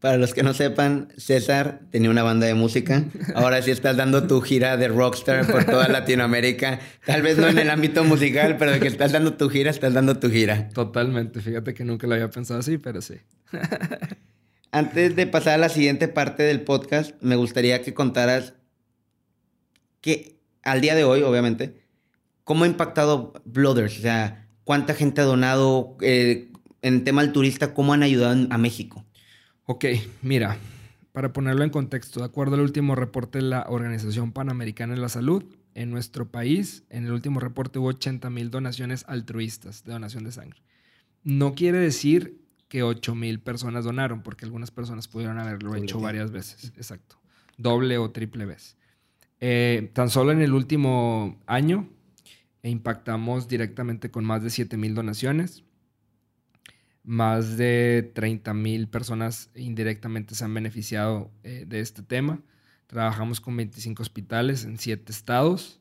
[0.00, 3.04] Para los que no sepan, César tenía una banda de música.
[3.34, 6.80] Ahora sí estás dando tu gira de rockstar por toda Latinoamérica.
[7.06, 9.94] Tal vez no en el ámbito musical, pero de que estás dando tu gira, estás
[9.94, 10.68] dando tu gira.
[10.68, 11.40] Totalmente.
[11.40, 13.14] Fíjate que nunca lo había pensado así, pero sí.
[14.70, 18.52] Antes de pasar a la siguiente parte del podcast, me gustaría que contaras
[20.02, 21.86] que al día de hoy, obviamente,
[22.44, 23.98] cómo ha impactado Blooders.
[23.98, 28.58] O sea, cuánta gente ha donado eh, en tema del turista, cómo han ayudado a
[28.58, 29.06] México.
[29.68, 29.84] Ok,
[30.22, 30.58] mira,
[31.10, 35.08] para ponerlo en contexto, de acuerdo al último reporte de la Organización Panamericana de la
[35.08, 35.44] Salud,
[35.74, 40.30] en nuestro país, en el último reporte hubo 80 mil donaciones altruistas de donación de
[40.30, 40.62] sangre.
[41.24, 46.30] No quiere decir que 8 mil personas donaron, porque algunas personas pudieron haberlo hecho varias
[46.30, 47.18] veces, exacto,
[47.58, 48.76] doble o triple vez.
[49.40, 51.88] Eh, tan solo en el último año
[52.62, 55.64] impactamos directamente con más de 7 mil donaciones
[57.06, 62.42] más de 30 mil personas indirectamente se han beneficiado eh, de este tema.
[62.88, 65.80] Trabajamos con 25 hospitales en 7 estados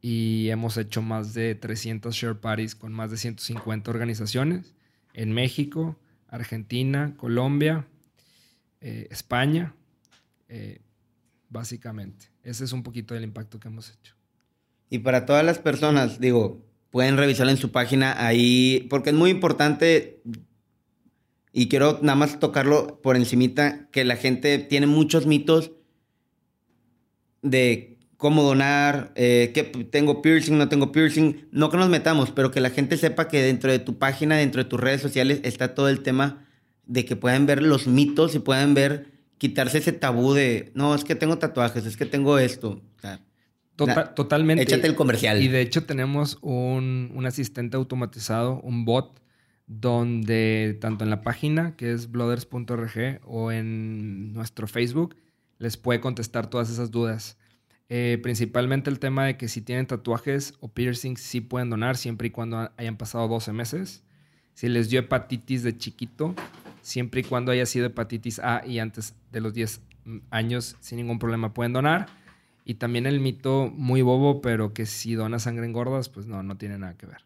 [0.00, 4.74] y hemos hecho más de 300 share parties con más de 150 organizaciones
[5.12, 7.86] en México, Argentina, Colombia,
[8.80, 9.74] eh, España,
[10.48, 10.80] eh,
[11.50, 12.30] básicamente.
[12.42, 14.14] Ese es un poquito del impacto que hemos hecho.
[14.88, 19.30] Y para todas las personas, digo, pueden revisarlo en su página ahí, porque es muy
[19.30, 20.22] importante
[21.52, 25.72] y quiero nada más tocarlo por encimita, que la gente tiene muchos mitos
[27.42, 32.50] de cómo donar, eh, que tengo piercing, no tengo piercing, no que nos metamos, pero
[32.50, 35.74] que la gente sepa que dentro de tu página, dentro de tus redes sociales está
[35.74, 36.46] todo el tema
[36.86, 41.04] de que puedan ver los mitos y puedan ver, quitarse ese tabú de, no, es
[41.04, 42.82] que tengo tatuajes, es que tengo esto.
[42.96, 43.20] O sea,
[43.86, 44.62] totalmente.
[44.62, 45.42] Échate el comercial.
[45.42, 49.20] Y de hecho tenemos un, asistente automatizado, un bot,
[49.66, 55.16] donde tanto en la página, que es blooders.org, o en nuestro Facebook,
[55.58, 57.38] les puede contestar todas esas dudas.
[57.90, 62.28] Eh, principalmente el tema de que si tienen tatuajes o piercings, sí pueden donar siempre
[62.28, 64.02] y cuando hayan pasado 12 meses.
[64.54, 66.34] Si les dio hepatitis de chiquito,
[66.82, 69.80] siempre y cuando haya sido hepatitis A y antes de los 10
[70.30, 72.08] años, sin ningún problema pueden donar.
[72.68, 76.42] Y también el mito muy bobo, pero que si dona sangre en gordas, pues no,
[76.42, 77.24] no tiene nada que ver.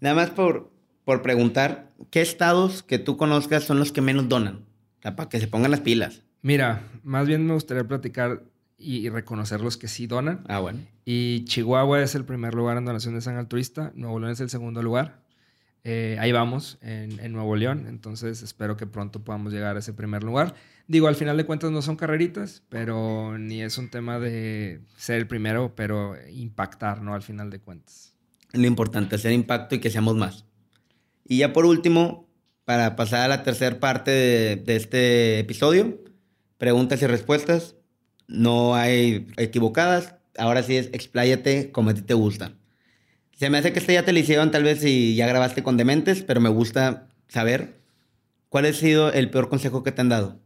[0.00, 0.72] Nada más por,
[1.04, 4.64] por preguntar, ¿qué estados que tú conozcas son los que menos donan?
[5.02, 6.22] para que se pongan las pilas.
[6.40, 8.44] Mira, más bien me gustaría platicar
[8.78, 10.42] y, reconocer los que sí donan.
[10.48, 10.80] Ah, bueno.
[11.04, 14.48] Y Chihuahua es el primer lugar en donación de sangre altruista, Nuevo León es el
[14.48, 15.20] segundo lugar.
[15.84, 20.22] Eh, ahí vamos, en, Nuevo León, entonces espero que pronto podamos llegar a ese primer
[20.22, 20.54] lugar.
[20.88, 25.18] Digo, al final de cuentas no son carreritas, pero ni es un tema de ser
[25.18, 27.14] el primero, pero impactar, ¿no?
[27.14, 28.16] Al final de cuentas.
[28.52, 30.44] Lo importante, hacer impacto y que seamos más.
[31.24, 32.28] Y ya por último,
[32.64, 36.02] para pasar a la tercera parte de, de este episodio,
[36.58, 37.76] preguntas y respuestas
[38.32, 40.16] no hay equivocadas.
[40.38, 42.52] Ahora sí es expláyate como a ti te gusta.
[43.36, 45.76] Se me hace que este ya te lo hicieron tal vez si ya grabaste con
[45.76, 47.80] Dementes, pero me gusta saber
[48.48, 50.41] cuál ha sido el peor consejo que te han dado.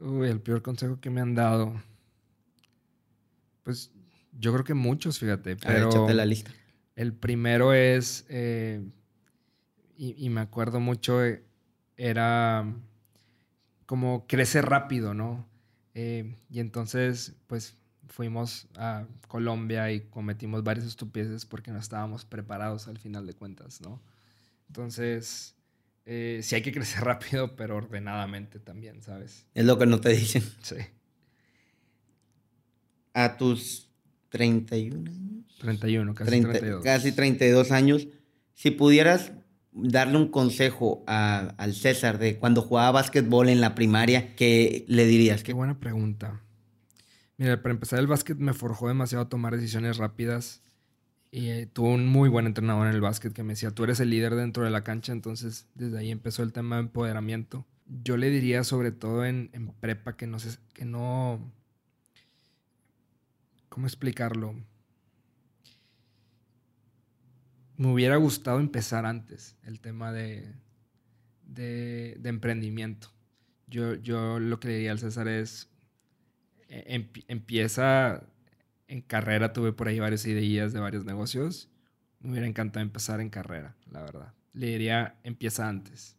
[0.00, 1.80] Uy, el peor consejo que me han dado.
[3.62, 3.90] Pues
[4.38, 5.56] yo creo que muchos, fíjate.
[5.56, 6.50] Pero a la lista.
[6.94, 8.82] El primero es, eh,
[9.96, 11.44] y, me acuerdo mucho, eh,
[11.96, 12.72] era
[13.86, 15.48] como crecer rápido, ¿no?
[15.94, 17.76] Eh, y entonces, pues
[18.08, 23.80] fuimos a Colombia y cometimos varias estupideces porque no estábamos preparados al final de cuentas,
[23.80, 24.00] ¿no?
[24.68, 25.54] Entonces,
[26.10, 29.46] eh, sí hay que crecer rápido, pero ordenadamente también, ¿sabes?
[29.54, 30.42] Es lo que no te dicen.
[30.62, 30.76] Sí.
[33.12, 33.90] A tus
[34.30, 35.58] 31 años.
[35.58, 36.84] 31, casi 32.
[36.84, 38.08] Casi 32 años.
[38.54, 39.32] Si pudieras
[39.72, 45.42] darle un consejo al César de cuando jugaba básquetbol en la primaria, ¿qué le dirías?
[45.42, 46.42] Qué buena pregunta.
[47.36, 50.62] Mira, para empezar, el básquet me forjó demasiado a tomar decisiones rápidas.
[51.30, 54.00] Y eh, tuve un muy buen entrenador en el básquet que me decía, tú eres
[54.00, 57.66] el líder dentro de la cancha, entonces desde ahí empezó el tema de empoderamiento.
[57.86, 59.50] Yo le diría sobre todo en,
[59.80, 61.52] prepa que no, sé, que no...
[63.68, 64.54] ¿Cómo explicarlo?
[67.78, 70.52] me hubiera gustado empezar antes el tema de,
[71.46, 73.08] de, emprendimiento.
[73.68, 75.70] Yo, yo lo que le diría al César es,
[76.68, 78.24] e, empieza
[78.88, 81.68] en carrera, tuve por ahí varias ideas de varios negocios.
[82.20, 84.34] Me hubiera encantado empezar en carrera, la verdad.
[84.54, 86.16] Le diría, empieza antes,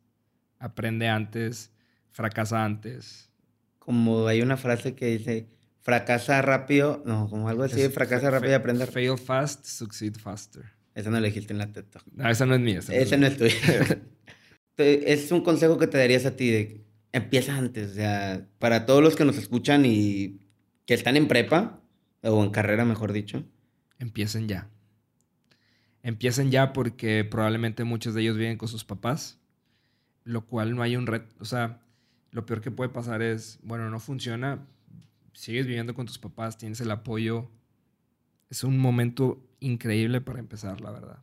[0.60, 1.72] aprende antes,
[2.12, 3.30] fracasa antes.
[3.80, 5.50] Como hay una frase que dice,
[5.82, 8.86] fracasa rápido, no, como algo así, fracasa rápido y aprende.
[8.86, 10.64] Fail fast, succeed faster.
[10.94, 12.80] Esa no la dijiste en la TED No, esa no es mía.
[12.80, 13.56] Esa, no es tuya.
[14.78, 17.92] es un consejo que te darías a ti de empieza antes.
[17.92, 20.40] O sea, para todos los que nos escuchan y
[20.86, 21.82] que están en prepa,
[22.24, 23.44] o en carrera, mejor dicho.
[23.98, 24.70] Empiecen ya.
[26.04, 29.40] Empiecen ya porque probablemente muchos de ellos viven con sus papás,
[30.24, 31.36] lo cual no hay un reto.
[31.40, 31.82] O sea,
[32.32, 34.66] lo peor que puede pasar es, bueno, no funciona,
[35.34, 37.50] sigues viviendo con tus papás, tienes el apoyo.
[38.50, 41.20] Es un momento increíble para empezar, la verdad.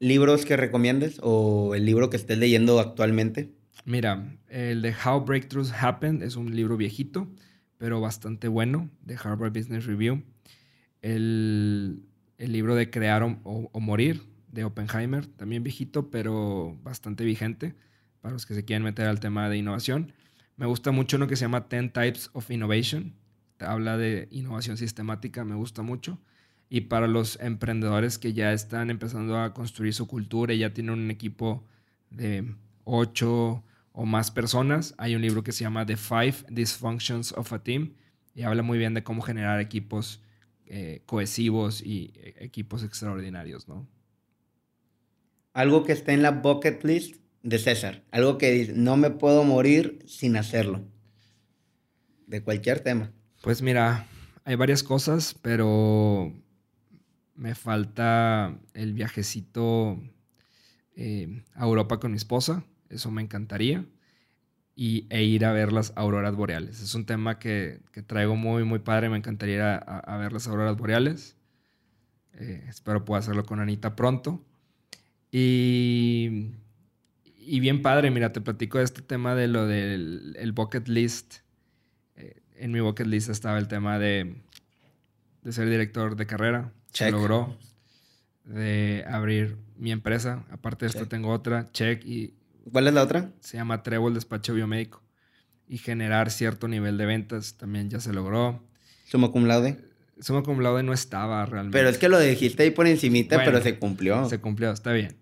[0.00, 3.52] ¿Libros que recomiendes o el libro que estés leyendo actualmente?
[3.84, 7.28] Mira, el de How Breakthroughs Happen es un libro viejito,
[7.78, 10.24] pero bastante bueno, de Harvard Business Review.
[11.00, 12.02] El,
[12.38, 14.22] libro de Crear o, Morir,
[14.52, 17.74] de Oppenheimer, también viejito, pero bastante vigente
[18.20, 20.12] para los que se quieren meter al tema de innovación.
[20.56, 23.14] Me gusta mucho uno que se llama 10 Types of Innovation.
[23.60, 26.20] Habla de innovación sistemática, me gusta mucho.
[26.68, 30.94] Y para los emprendedores que ya están empezando a construir su cultura y ya tienen
[30.94, 31.64] un equipo
[32.10, 32.54] de
[32.84, 33.62] ocho
[34.00, 37.96] o más personas, hay un libro que se llama The Five Dysfunctions of a Team
[38.32, 40.22] y habla muy bien de cómo generar equipos
[40.66, 43.88] eh, cohesivos y eh, equipos extraordinarios, ¿no?
[45.52, 49.42] Algo que está en la bucket list de César, algo que dice, no me puedo
[49.42, 50.84] morir sin hacerlo,
[52.28, 53.10] de cualquier tema.
[53.42, 54.06] Pues mira,
[54.44, 56.32] hay varias cosas, pero
[57.34, 60.00] me falta el viajecito
[60.94, 62.64] eh, a Europa con mi esposa.
[62.88, 63.84] Eso me encantaría.
[64.74, 66.80] Y, e ir a ver las auroras boreales.
[66.80, 69.08] Es un tema que, traigo muy, muy padre.
[69.08, 71.36] Me encantaría ir a, ver las auroras boreales.
[72.34, 74.44] Eh, espero pueda hacerlo con Anita pronto.
[75.32, 76.52] Y,
[77.36, 81.38] y, bien padre, mira, te platico de este tema de lo del el bucket list.
[82.14, 84.36] Eh, en mi bucket list estaba el tema de,
[85.42, 87.56] de ser director de carrera se logró
[88.44, 90.44] de abrir mi empresa.
[90.50, 92.04] Aparte de esto tengo otra, Check.
[92.04, 92.34] Y
[92.72, 93.32] ¿Cuál es la otra?
[93.40, 95.02] Se llama Trébol Despacho Biomédico.
[95.66, 98.64] Y generar cierto nivel de ventas también ya se logró.
[99.04, 99.78] ¿Suma cum laude?
[100.20, 101.76] Suma cum laude no estaba realmente.
[101.76, 104.28] Pero es que lo dijiste ahí por encimita, pero se cumplió.
[104.28, 105.16] Se cumplió, está bien.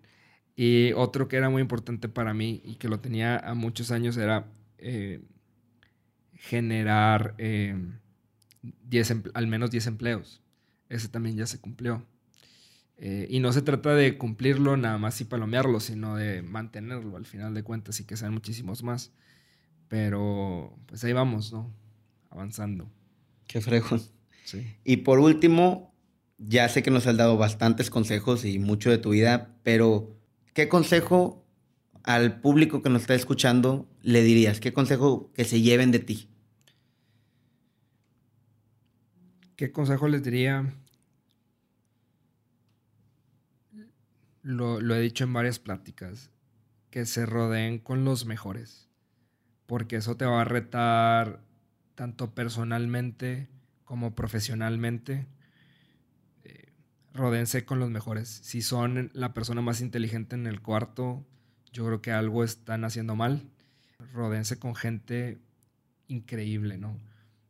[0.55, 4.17] Y otro que era muy importante para mí y que lo tenía a muchos años
[4.17, 4.47] era
[4.79, 5.21] eh,
[6.33, 7.77] generar eh,
[9.35, 10.41] al menos 10 empleos
[10.89, 12.05] ese también ya se cumplió.
[12.99, 17.27] Eh, y no se trata de cumplirlo nada más y palomearlo, sino de mantenerlo al
[17.27, 19.13] final de cuentas y que sean muchísimos más.
[19.89, 21.71] Pero pues ahí vamos, ¿no?
[22.31, 22.91] Avanzando.
[23.47, 24.01] Qué fregón.
[24.45, 24.67] Sí.
[24.85, 25.95] Y por último,
[26.39, 30.17] ya sé que nos has dado bastantes consejos y mucho de tu vida, pero
[30.55, 31.45] ¿qué consejo
[32.03, 34.61] al público que nos está escuchando le dirías?
[34.61, 36.29] ¿Qué consejo que se lleven de ti?
[39.57, 40.73] ¿Qué consejo les diría?
[44.47, 46.31] Lo, he dicho en varias pláticas,
[46.91, 48.89] que se rodeen con los mejores,
[49.67, 51.41] porque eso te va a retar
[51.95, 53.49] tanto personalmente
[53.85, 55.27] como profesionalmente.
[56.45, 56.73] Eh,
[57.13, 58.29] rodense con los mejores.
[58.29, 61.27] Si son la persona más inteligente en el cuarto,
[61.73, 63.51] yo creo que algo están haciendo mal.
[64.13, 65.39] Rodense con gente
[66.07, 66.97] increíble, ¿no?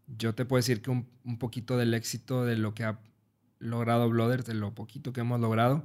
[0.07, 1.07] yo te puedo decir que un,
[1.39, 2.99] poquito del éxito de lo que ha
[3.59, 5.85] logrado Blooders, de lo poquito que hemos logrado,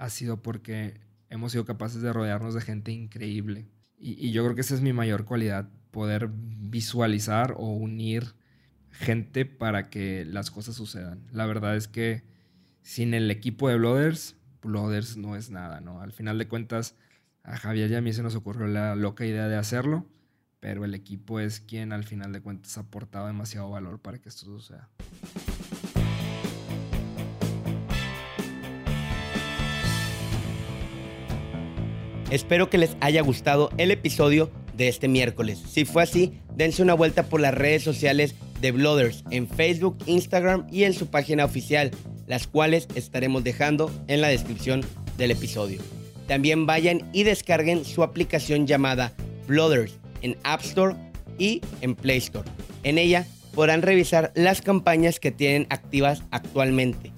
[0.00, 3.68] ha sido porque hemos sido capaces de rodearnos de gente increíble.
[3.98, 8.34] Y, yo creo que esa es mi mayor cualidad, poder visualizar o unir
[8.90, 11.26] gente para que las cosas sucedan.
[11.32, 12.24] La verdad es que
[12.82, 16.00] sin el equipo de Blooders, Blooders no es nada, ¿no?
[16.00, 16.96] Al final de cuentas,
[17.42, 20.06] a Javier y a mí se nos ocurrió la loca idea de hacerlo
[20.60, 24.28] pero el equipo es quien al final de cuentas ha aportado demasiado valor para que
[24.28, 24.88] esto suceda.
[32.30, 35.60] Espero que les haya gustado el episodio de este miércoles.
[35.68, 40.64] Si fue así, dense una vuelta por las redes sociales de Blooders en Facebook, Instagram
[40.70, 41.90] y en su página oficial,
[42.28, 44.82] las cuales estaremos dejando en la descripción
[45.18, 45.80] del episodio.
[46.28, 49.12] También vayan y descarguen su aplicación llamada
[49.48, 50.94] Blooders en App Store
[51.36, 52.48] y en Play Store.
[52.84, 53.26] En ella
[53.56, 57.10] podrán revisar las campañas que tienen activas actualmente,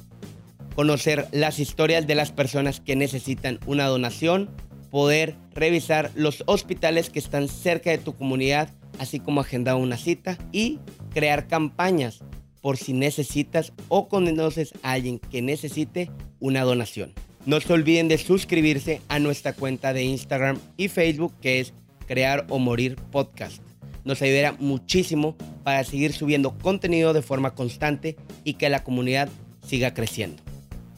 [0.74, 4.48] conocer las historias de las personas que necesitan una donación,
[4.92, 8.68] poder revisar los hospitales que están cerca de tu comunidad,
[8.98, 10.80] así como agendar una cita y
[11.14, 12.20] crear campañas
[12.60, 17.14] por si necesitas o conoces a alguien que necesite una donación.
[17.46, 21.72] No se olviden de suscribirse a nuestra cuenta de Instagram y Facebook que es
[22.06, 23.62] Crear o Morir Podcast.
[24.04, 29.30] Nos ayudará muchísimo para seguir subiendo contenido de forma constante y que la comunidad
[29.66, 30.42] siga creciendo.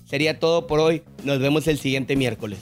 [0.05, 1.05] Sería todo por hoy.
[1.23, 2.59] Nos vemos el siguiente miércoles.